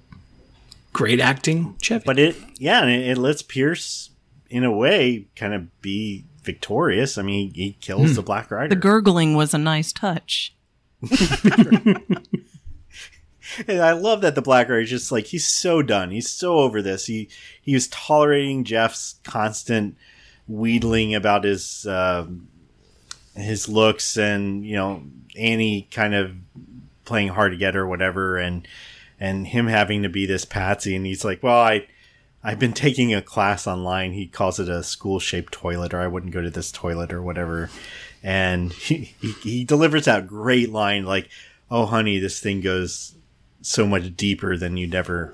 [0.93, 2.03] great acting, Chevy.
[2.05, 4.11] but it, yeah, and it, it lets Pierce,
[4.49, 7.17] in a way, kind of be victorious.
[7.17, 8.69] I mean, he, he kills the Black Rider.
[8.69, 10.55] The gurgling was a nice touch.
[13.67, 16.11] And I love that the Black Rider is just like he's so done.
[16.11, 17.05] He's so over this.
[17.05, 17.29] He
[17.61, 19.97] he was tolerating Jeff's constant
[20.47, 22.27] wheedling about his uh,
[23.35, 25.03] his looks and you know
[25.37, 26.35] Annie kind of
[27.05, 28.67] playing hard to get or whatever, and
[29.19, 30.95] and him having to be this patsy.
[30.95, 31.87] And he's like, well, I
[32.43, 34.13] I've been taking a class online.
[34.13, 37.21] He calls it a school shaped toilet, or I wouldn't go to this toilet or
[37.21, 37.69] whatever.
[38.23, 41.29] And he, he he delivers that great line like,
[41.69, 43.15] "Oh, honey, this thing goes."
[43.61, 45.33] so much deeper than you'd ever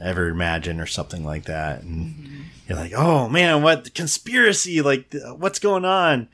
[0.00, 2.42] ever imagine or something like that and mm-hmm.
[2.68, 6.28] you're like oh man what conspiracy like what's going on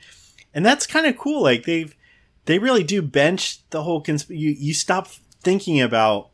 [0.53, 1.97] and that's kind of cool like they've
[2.45, 5.07] they really do bench the whole consp- you you stop
[5.41, 6.29] thinking about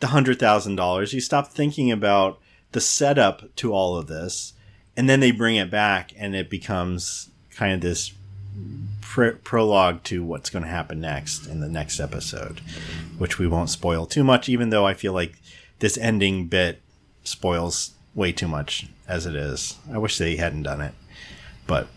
[0.00, 2.38] the hundred thousand dollars you stop thinking about
[2.72, 4.54] the setup to all of this
[4.96, 8.12] and then they bring it back and it becomes kind of this
[9.00, 12.60] pr- prologue to what's going to happen next in the next episode,
[13.18, 15.34] which we won't spoil too much, even though I feel like
[15.78, 16.80] this ending bit
[17.24, 19.78] spoils way too much as it is.
[19.92, 20.94] I wish they hadn't done it.
[21.66, 21.88] But,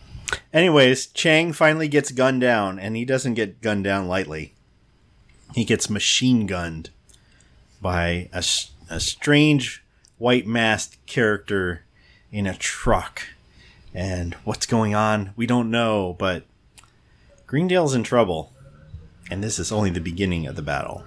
[0.53, 4.53] anyways, Chang finally gets gunned down, and he doesn't get gunned down lightly.
[5.53, 6.89] He gets machine gunned
[7.81, 8.43] by a,
[8.89, 9.84] a strange
[10.17, 11.83] white masked character
[12.31, 13.23] in a truck.
[13.93, 16.43] And what's going on, we don't know, but
[17.47, 18.51] Greendale's in trouble.
[19.31, 21.03] And this is only the beginning of the battle.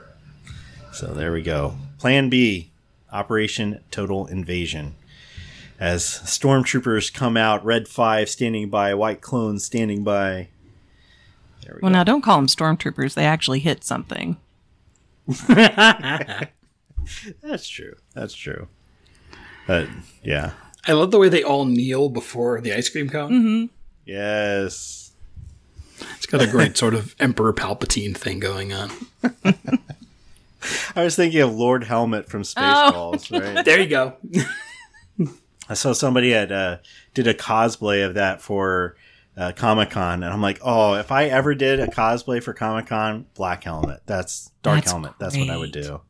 [0.92, 1.76] So there we go.
[1.98, 2.70] Plan B
[3.12, 4.94] Operation Total Invasion.
[5.78, 10.48] As stormtroopers come out, Red 5 standing by, White Clone standing by.
[11.62, 11.98] There we Well, go.
[11.98, 13.14] now don't call them stormtroopers.
[13.14, 14.38] They actually hit something.
[15.46, 16.48] That's
[17.68, 17.94] true.
[18.14, 18.66] That's true.
[19.68, 19.86] But
[20.22, 20.52] yeah.
[20.86, 23.68] I love the way they all kneel before the ice cream cone.
[24.06, 25.12] Yes.
[26.16, 28.90] It's got a great sort of Emperor Palpatine thing going on.
[30.96, 33.62] I was thinking of Lord Helmet from Spaceballs, right?
[33.62, 34.16] There you go.
[35.68, 36.78] I saw somebody had uh,
[37.12, 38.96] did a cosplay of that for
[39.36, 42.86] uh, Comic Con, and I'm like, oh, if I ever did a cosplay for Comic
[42.86, 44.00] Con, Black Helmet.
[44.06, 45.12] That's Dark That's Helmet.
[45.18, 46.00] That's what I would do.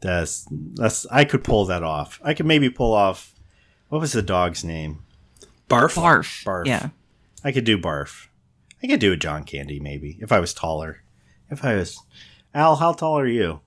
[0.00, 2.20] That's that's I could pull that off.
[2.22, 3.34] I could maybe pull off.
[3.88, 5.02] What was the dog's name?
[5.68, 5.94] Barf.
[5.94, 6.44] Barf.
[6.44, 6.66] Barf.
[6.66, 6.90] Yeah.
[7.44, 8.28] I could do Barf.
[8.82, 11.02] I could do a John Candy maybe if I was taller.
[11.50, 11.98] If I was
[12.54, 13.60] Al, how tall are you?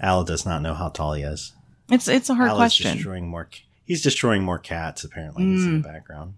[0.00, 1.52] Al does not know how tall he is.
[1.90, 2.96] It's it's a hard Al is question.
[2.96, 3.48] destroying more.
[3.84, 5.04] He's destroying more cats.
[5.04, 5.92] Apparently, he's in the mm.
[5.92, 6.34] background.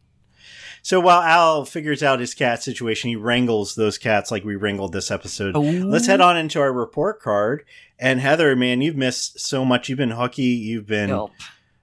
[0.85, 4.93] So while Al figures out his cat situation, he wrangles those cats like we wrangled
[4.93, 5.55] this episode.
[5.57, 5.61] Oh.
[5.61, 7.65] Let's head on into our report card.
[8.01, 9.89] And Heather, man, you've missed so much.
[9.89, 10.43] You've been hooky.
[10.43, 11.31] You've been Yelp.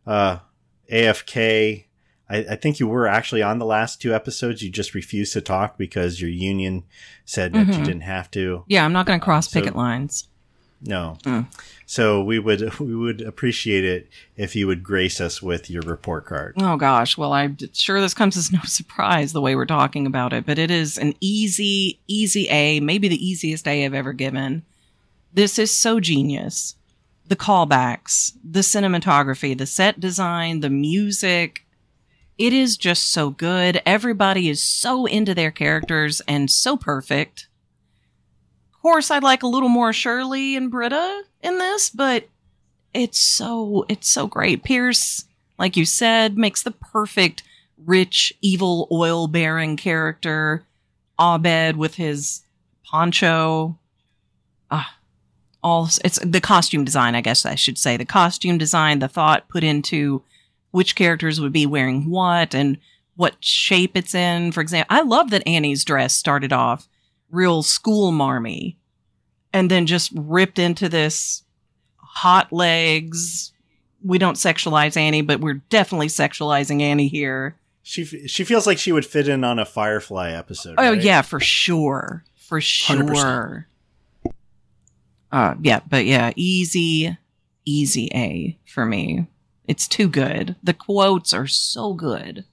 [0.06, 0.40] uh,
[0.92, 1.86] AFK.
[2.30, 4.62] I, I think you were actually on the last two episodes.
[4.62, 6.84] You just refused to talk because your union
[7.26, 7.86] said that you Mhm.
[7.86, 8.64] didn't have to.
[8.68, 10.28] Yeah, I'm not going to cross so- picket lines.
[10.82, 11.18] No.
[11.24, 11.48] Mm.
[11.86, 16.26] So we would we would appreciate it if you would grace us with your report
[16.26, 16.56] card.
[16.60, 20.34] Oh gosh, well I'm sure this comes as no surprise the way we're talking about
[20.34, 24.64] it, but it is an easy, easy A, maybe the easiest A I've ever given.
[25.34, 26.76] This is so genius.
[27.28, 31.66] The callbacks, the cinematography, the set design, the music.
[32.40, 33.82] It is just so good.
[33.86, 37.49] Everybody is so into their characters and so perfect.
[38.82, 42.30] Course, I'd like a little more Shirley and Britta in this, but
[42.94, 44.64] it's so it's so great.
[44.64, 45.26] Pierce,
[45.58, 47.44] like you said, makes the perfect
[47.86, 50.64] rich, evil, oil baron character.
[51.20, 52.44] Abed with his
[52.86, 53.78] poncho.
[54.72, 54.96] Ah,
[55.62, 57.98] all it's the costume design, I guess I should say.
[57.98, 60.22] The costume design, the thought put into
[60.72, 62.78] which characters would be wearing what and
[63.18, 64.54] what shape it's in.
[64.54, 66.88] For example, I love that Annie's dress started off
[67.32, 68.78] real school marmy
[69.54, 71.44] and then just ripped into this
[71.98, 73.52] hot legs.
[74.04, 77.56] We don't sexualize Annie, but we're definitely sexualizing Annie here.
[77.82, 80.76] She she feels like she would fit in on a Firefly episode.
[80.78, 81.02] Oh right?
[81.02, 83.16] yeah, for sure, for 100%.
[83.16, 83.68] sure.
[85.32, 87.18] Uh, yeah, but yeah, easy,
[87.66, 89.28] easy A for me.
[89.68, 90.56] It's too good.
[90.64, 92.46] The quotes are so good.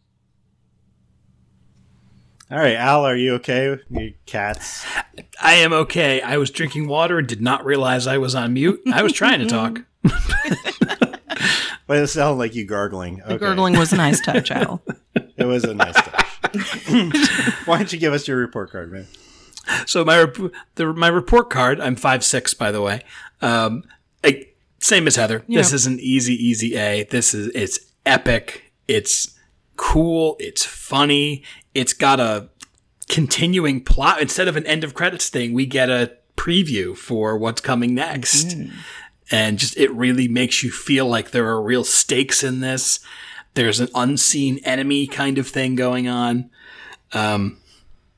[2.50, 3.76] All right, Al, are you okay?
[3.90, 4.86] Your cats.
[5.42, 6.20] I am okay.
[6.22, 8.80] I was drinking water and did not realize I was on mute.
[8.92, 9.80] I was trying to talk.
[11.88, 13.18] But it sounded like you gargling.
[13.18, 13.38] The Okay.
[13.38, 14.82] gurgling was a nice touch, Al.
[15.36, 16.26] It was a nice touch.
[17.66, 19.06] Why don't you give us your report card, man?
[19.86, 21.78] So my rep- the, my report card.
[21.80, 23.02] I'm five six, by the way.
[23.40, 23.84] Um,
[24.24, 24.48] I,
[24.80, 25.44] same as Heather.
[25.48, 27.04] This is an easy, easy A.
[27.04, 28.72] This is it's epic.
[28.88, 29.38] It's
[29.76, 30.36] cool.
[30.40, 31.44] It's funny.
[31.76, 32.48] It's got a
[33.08, 34.20] continuing plot.
[34.20, 38.56] Instead of an end of credits thing, we get a preview for what's coming next.
[39.30, 43.00] And just, it really makes you feel like there are real stakes in this.
[43.54, 46.50] There's an unseen enemy kind of thing going on.
[47.12, 47.58] Um,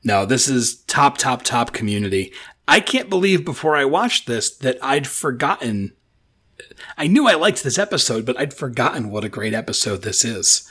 [0.03, 2.33] no, this is top, top, top community.
[2.67, 5.93] I can't believe before I watched this that I'd forgotten.
[6.97, 10.69] I knew I liked this episode, but I'd forgotten what a great episode this is.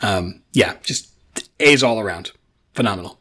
[0.00, 1.13] Um, yeah, just
[1.60, 2.32] A's all around.
[2.74, 3.18] Phenomenal.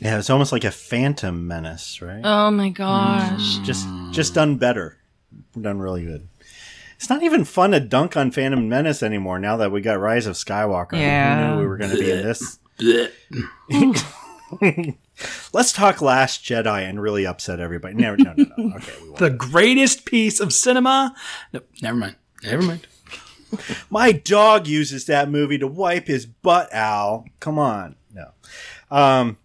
[0.00, 2.20] Yeah, it's almost like a Phantom Menace, right?
[2.24, 3.58] Oh my gosh.
[3.58, 3.64] Mm.
[3.64, 4.98] just just done better,
[5.58, 6.28] done really good.
[6.96, 10.26] It's not even fun to dunk on Phantom Menace anymore now that we got Rise
[10.26, 10.92] of Skywalker.
[10.98, 11.48] Yeah.
[11.50, 12.58] Who knew we were going to be in this?
[15.52, 17.94] Let's talk Last Jedi and really upset everybody.
[17.94, 18.76] Never, no, no, no.
[18.76, 19.18] Okay, we won't.
[19.18, 21.14] The greatest piece of cinema.
[21.52, 22.16] No, never mind.
[22.42, 22.86] Never mind.
[23.90, 27.26] My dog uses that movie to wipe his butt, Al.
[27.40, 27.96] Come on.
[28.12, 28.30] No.
[28.90, 29.38] Um,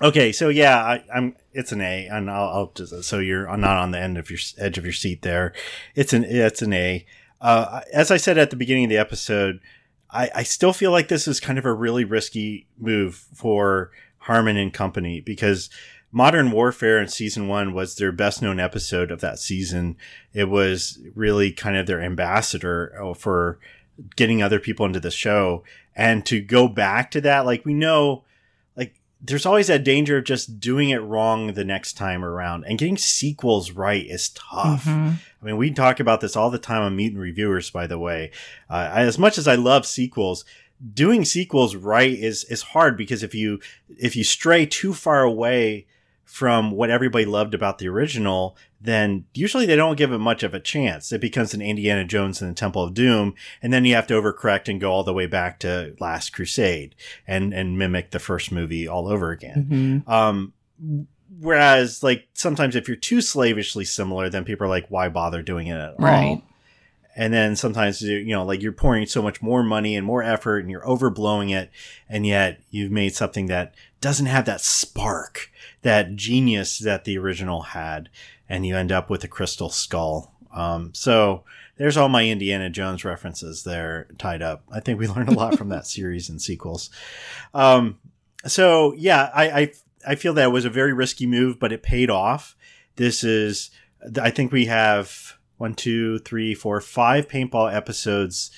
[0.00, 1.36] okay, so yeah, I, I'm.
[1.52, 4.38] It's an A, and I'll, I'll just so you're not on the end of your
[4.58, 5.54] edge of your seat there.
[5.94, 7.06] It's an it's an A.
[7.40, 9.60] Uh, as I said at the beginning of the episode,
[10.10, 14.56] I, I still feel like this is kind of a really risky move for Harmon
[14.56, 15.70] and company because
[16.12, 19.96] Modern Warfare in season one was their best known episode of that season.
[20.32, 23.58] It was really kind of their ambassador uh, for
[24.14, 25.62] getting other people into the show.
[25.94, 28.24] And to go back to that, like we know,
[28.76, 32.64] like there's always that danger of just doing it wrong the next time around.
[32.64, 34.84] And getting sequels right is tough.
[34.84, 35.16] Mhm.
[35.42, 38.30] I mean, we talk about this all the time on Mutant Reviewers, by the way.
[38.70, 40.44] Uh, as much as I love sequels,
[40.94, 43.60] doing sequels right is is hard because if you
[43.98, 45.86] if you stray too far away
[46.26, 50.52] from what everybody loved about the original, then usually they don't give it much of
[50.52, 51.12] a chance.
[51.12, 54.14] It becomes an Indiana Jones and the Temple of Doom, and then you have to
[54.20, 56.94] overcorrect and go all the way back to Last Crusade
[57.26, 60.04] and and mimic the first movie all over again.
[60.06, 60.12] Mhm.
[60.12, 60.52] Um,
[61.40, 65.68] whereas, like sometimes if you're too slavishly similar, then people are like, "Why bother doing
[65.68, 66.42] it at all?"
[67.16, 70.22] And then sometimes you you know, like you're pouring so much more money and more
[70.22, 71.70] effort, and you're overblowing it,
[72.08, 75.50] and yet you've made something that doesn't have that spark,
[75.82, 78.10] that genius that the original had,
[78.48, 80.34] and you end up with a crystal skull.
[80.54, 81.44] Um, so
[81.76, 84.64] there's all my Indiana Jones references there tied up.
[84.70, 86.90] I think we learned a lot from that series and sequels.
[87.54, 87.98] Um,
[88.46, 89.72] so yeah, I, I
[90.06, 92.56] I feel that was a very risky move, but it paid off.
[92.94, 93.70] This is,
[94.20, 98.50] I think we have one, two, three, four, five paintball episodes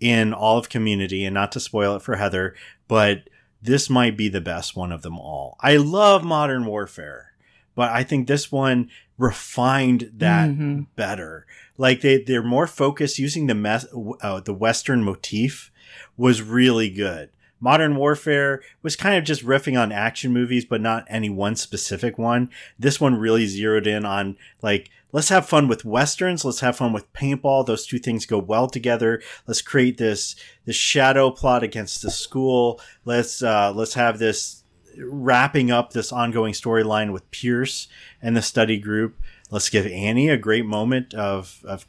[0.00, 2.54] in all of Community, and not to spoil it for Heather,
[2.88, 3.28] but
[3.62, 5.56] this might be the best one of them all.
[5.60, 7.32] I love Modern Warfare,
[7.74, 10.86] but I think this one refined that Mhm.
[10.96, 11.46] better.
[11.78, 13.86] Like they they're more focused using the mes-
[14.20, 15.70] uh, the Western motif
[16.16, 17.30] was really good.
[17.58, 22.18] Modern Warfare was kind of just riffing on action movies, but not any one specific
[22.18, 22.50] one.
[22.78, 26.44] This one really zeroed in on like, let's have fun with westerns.
[26.44, 27.66] Let's have fun with paintball.
[27.66, 29.22] Those two things go well together.
[29.46, 32.80] Let's create this, this shadow plot against the school.
[33.04, 34.62] Let's, uh, let's have this
[34.98, 37.86] wrapping up this ongoing storyline with Pierce
[38.22, 39.16] and the study group.
[39.50, 41.86] Let's give Annie a great moment of, of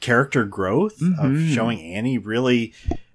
[0.00, 1.54] character growth, of Mhm.
[1.54, 2.74] showing Annie really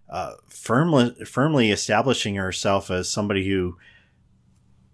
[0.09, 3.77] uh, firmly firmly establishing herself as somebody who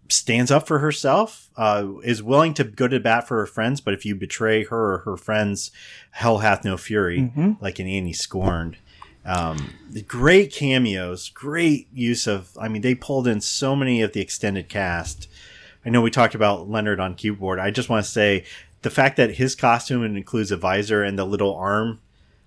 [0.10, 3.93] stands up for herself, uh, is willing to go to bat for her friends, but
[3.93, 5.72] if you betray her or her friends,
[6.12, 7.62] hell hath no fury, Mhm.
[7.62, 8.78] like in Annie Scorned.
[9.26, 9.74] Um,
[10.08, 12.49] great cameos, great use of.
[12.60, 15.30] I mean, they pulled in so many of the extended cast.
[15.86, 17.58] I know we talked about Leonard on keyboard.
[17.60, 18.43] I just want to say
[18.82, 21.99] the fact that his costume includes a visor and the little arm.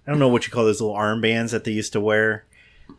[0.07, 2.45] I don't know what you call those little armbands that they used to wear,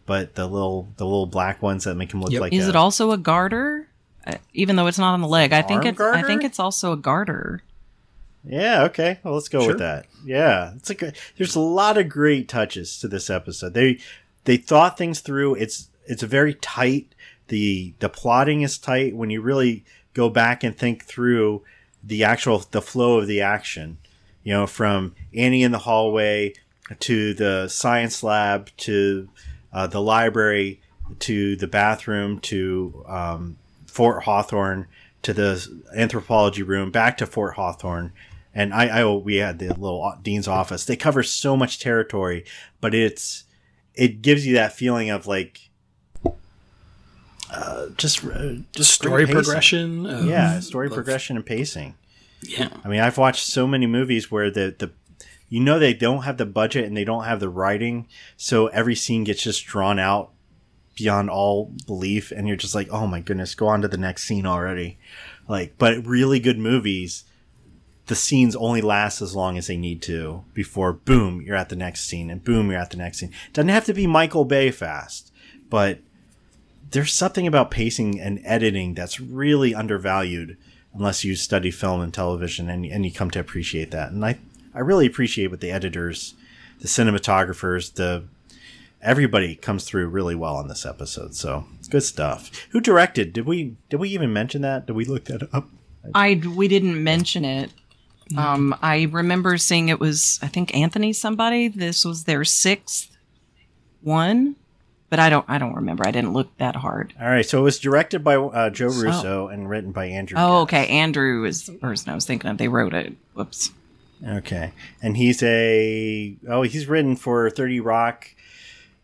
[0.08, 2.41] but the little the little black ones that make him look Yep.
[2.41, 2.53] like.
[2.53, 3.86] Is a- it also a garter?
[4.28, 6.01] Uh, even though it's not on the leg, I think Arm it's.
[6.01, 7.61] I think it's also a garter.
[8.43, 9.19] Yeah, okay.
[9.23, 9.69] Well, let's go Sure.
[9.69, 10.05] with that.
[10.25, 13.73] Yeah, it's like a, there's a lot of great touches to this episode.
[13.73, 13.99] They
[14.45, 15.55] they thought things through.
[15.55, 17.13] It's it's very tight.
[17.47, 21.63] the The plotting is tight when you really go back and think through
[22.03, 23.97] the actual the flow of the action.
[24.43, 26.53] You know, from Annie in the hallway
[26.99, 29.28] to the science lab to
[29.73, 30.80] uh, the library
[31.19, 33.57] to the bathroom to um,
[33.97, 34.85] Fort Hawthorne
[35.23, 38.11] to the anthropology room back to Fort Hawthorne.
[38.53, 40.85] And I, I we had the little dean's office.
[40.85, 42.45] They cover so much territory,
[42.79, 43.43] but it's
[43.95, 45.69] it gives you that feeling of like
[47.51, 50.05] uh, just uh, just Story progression.
[50.05, 51.95] of- Yeah, story of- progression and pacing.
[52.41, 52.69] Yeah.
[52.83, 54.91] I mean, I've watched so many movies where the, the
[55.49, 58.95] you know they don't have the budget and they don't have the writing, so every
[58.95, 60.31] scene gets just drawn out
[60.97, 64.23] beyond all belief, and you're just like, oh my goodness, go on to the next
[64.23, 64.97] scene already.
[65.47, 67.23] Like, but really good movies,
[68.07, 71.75] the scenes only last as long as they need to before boom, you're at the
[71.75, 73.31] next scene, and boom, you're at the next scene.
[73.53, 75.31] Doesn't have to be Michael Bay fast,
[75.69, 75.99] but
[76.89, 80.57] there's something about pacing and editing that's really undervalued
[80.93, 84.11] unless you study film and television and, and you come to appreciate that.
[84.11, 84.39] And I,
[84.73, 86.33] I really appreciate what the editors,
[86.79, 88.23] the cinematographers, the
[89.01, 91.35] everybody comes through really well on this episode.
[91.35, 92.51] So good stuff.
[92.71, 93.33] Who directed?
[93.33, 94.87] Did we did we even mention that?
[94.87, 95.69] Did we look that up?
[96.13, 97.71] I we didn't mention it.
[98.37, 101.67] Um, I remember seeing it was I think Anthony somebody.
[101.69, 103.15] This was their sixth
[104.01, 104.55] one,
[105.09, 106.05] but I don't I don't remember.
[106.05, 107.13] I didn't look that hard.
[107.19, 110.37] All right, so it was directed by uh, Joe Russo and written by Andrew.
[110.37, 110.73] Oh, Guest.
[110.83, 110.87] okay.
[110.87, 112.57] Andrew is the person I was thinking of.
[112.57, 113.13] They wrote it.
[113.33, 113.71] Whoops.
[114.27, 118.29] Okay, and he's a oh he's written for Thirty Rock,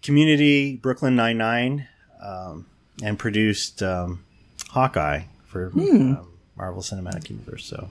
[0.04, 1.88] Community, Brooklyn Nine Nine,
[2.22, 2.68] um,
[3.02, 4.24] and produced um,
[4.70, 6.28] Hawkeye for um,
[6.58, 7.66] Marvel Cinematic Universe.
[7.66, 7.90] So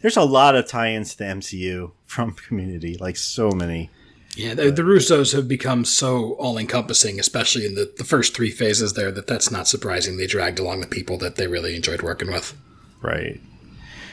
[0.00, 3.90] there's a lot of tie-ins to the MCU from Community, like so many.
[4.36, 8.50] Yeah, the, the Russos have become so all encompassing, especially in the, the first three
[8.50, 10.16] phases there, that that's not surprising.
[10.16, 12.56] They dragged along the people that they really enjoyed working with.
[13.02, 13.40] Right.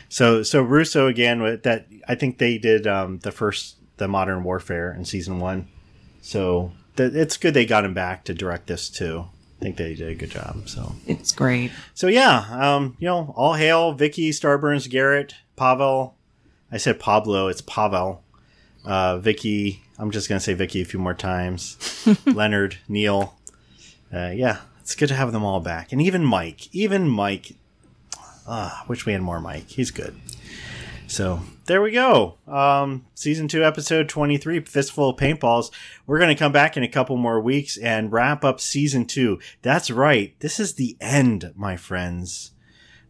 [0.10, 4.44] So so Russo again with that I think they did um, the first the Modern
[4.44, 5.68] Warfare in season one.
[6.22, 9.26] So it's good they got him back to direct this too.
[9.60, 10.68] I think they did a good job.
[10.68, 11.72] So It's great.
[11.94, 16.16] so yeah, um, you know, all hail Vicky Starburns, Garrett, Pavel.
[16.72, 18.22] I said Pablo, it's Pavel.
[18.84, 21.78] Uh, Vicky, I'm just gonna say Vicky a few more times.
[22.26, 23.36] Leonard, Neil.
[24.14, 26.74] Uh, yeah, it's good to have them all back, and even Mike.
[26.76, 27.54] Even Mike.
[28.48, 29.70] Ah, wish we had more Mike.
[29.70, 30.16] He's good.
[31.16, 32.40] So there we go.
[32.46, 35.72] Um, season two, episode 23, Fistful of Paintballs.
[36.06, 39.40] We're going to come back in a couple more weeks and wrap up season two.
[39.62, 40.38] That's right.
[40.42, 42.52] This is the end, my friends.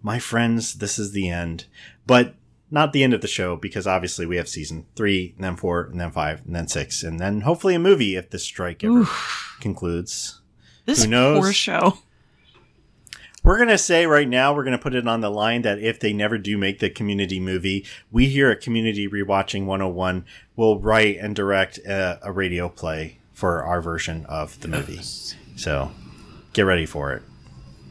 [0.03, 1.65] My friends, this is the end.
[2.05, 2.35] But
[2.69, 5.85] not the end of the show because obviously we have season three, and then four,
[5.85, 9.07] and then five, and then six, and then hopefully a movie if this strike ever
[9.61, 10.41] concludes.
[10.85, 11.39] This Who knows?
[11.39, 11.97] poor show.
[13.45, 15.77] We're going to say right now, we're going to put it on the line that
[15.77, 20.25] if they never do make the community movie, we here at Community Rewatching 101
[20.55, 24.99] will write and direct a, a radio play for our version of the movie.
[25.55, 25.91] So
[26.53, 27.21] get ready for it.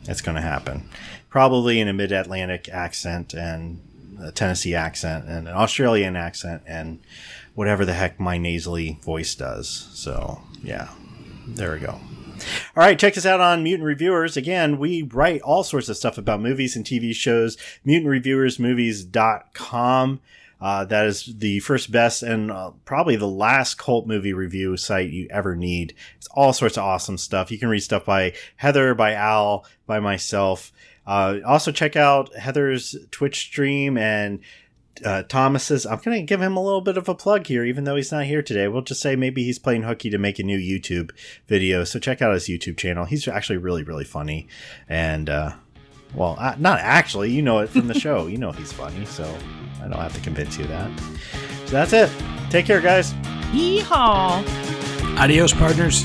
[0.09, 0.89] It's going to happen.
[1.31, 3.81] Probably in a mid Atlantic accent and
[4.21, 6.99] a Tennessee accent and an Australian accent and
[7.55, 9.89] whatever the heck my nasally voice does.
[9.93, 10.89] So, yeah,
[11.47, 12.01] there we go.
[12.77, 14.37] All right, check us out on Mutant Reviewers.
[14.37, 17.57] Again, we write all sorts of stuff about movies and TV shows.
[17.87, 20.21] MutantReviewersMovies.com.
[20.61, 25.11] Uh, that is the first, best, and uh, probably the last cult movie review site
[25.11, 25.95] you ever need.
[26.17, 27.51] It's all sorts of awesome stuff.
[27.51, 30.73] You can read stuff by Heather, by Al, by myself.
[31.07, 34.41] Uh, also, check out Heather's Twitch stream and
[35.05, 35.87] uh, Thomas's.
[35.87, 38.13] I'm going to give him a little bit of a plug here, even though he's
[38.13, 38.69] not here today.
[38.69, 41.11] We'll just say maybe he's playing hooky to make a new YouTube
[41.47, 41.85] video.
[41.85, 43.05] So check out his YouTube channel.
[43.05, 44.47] He's actually really, really funny.
[44.89, 45.53] And, uh,
[46.15, 47.31] well, uh, not actually.
[47.31, 48.27] You know it from the show.
[48.27, 49.05] You know he's funny.
[49.07, 49.25] So
[49.83, 51.01] I don't have to convince you of that.
[51.67, 52.11] So that's it.
[52.51, 53.13] Take care, guys.
[53.53, 54.45] Yeehaw.
[55.19, 56.05] Adios, partners.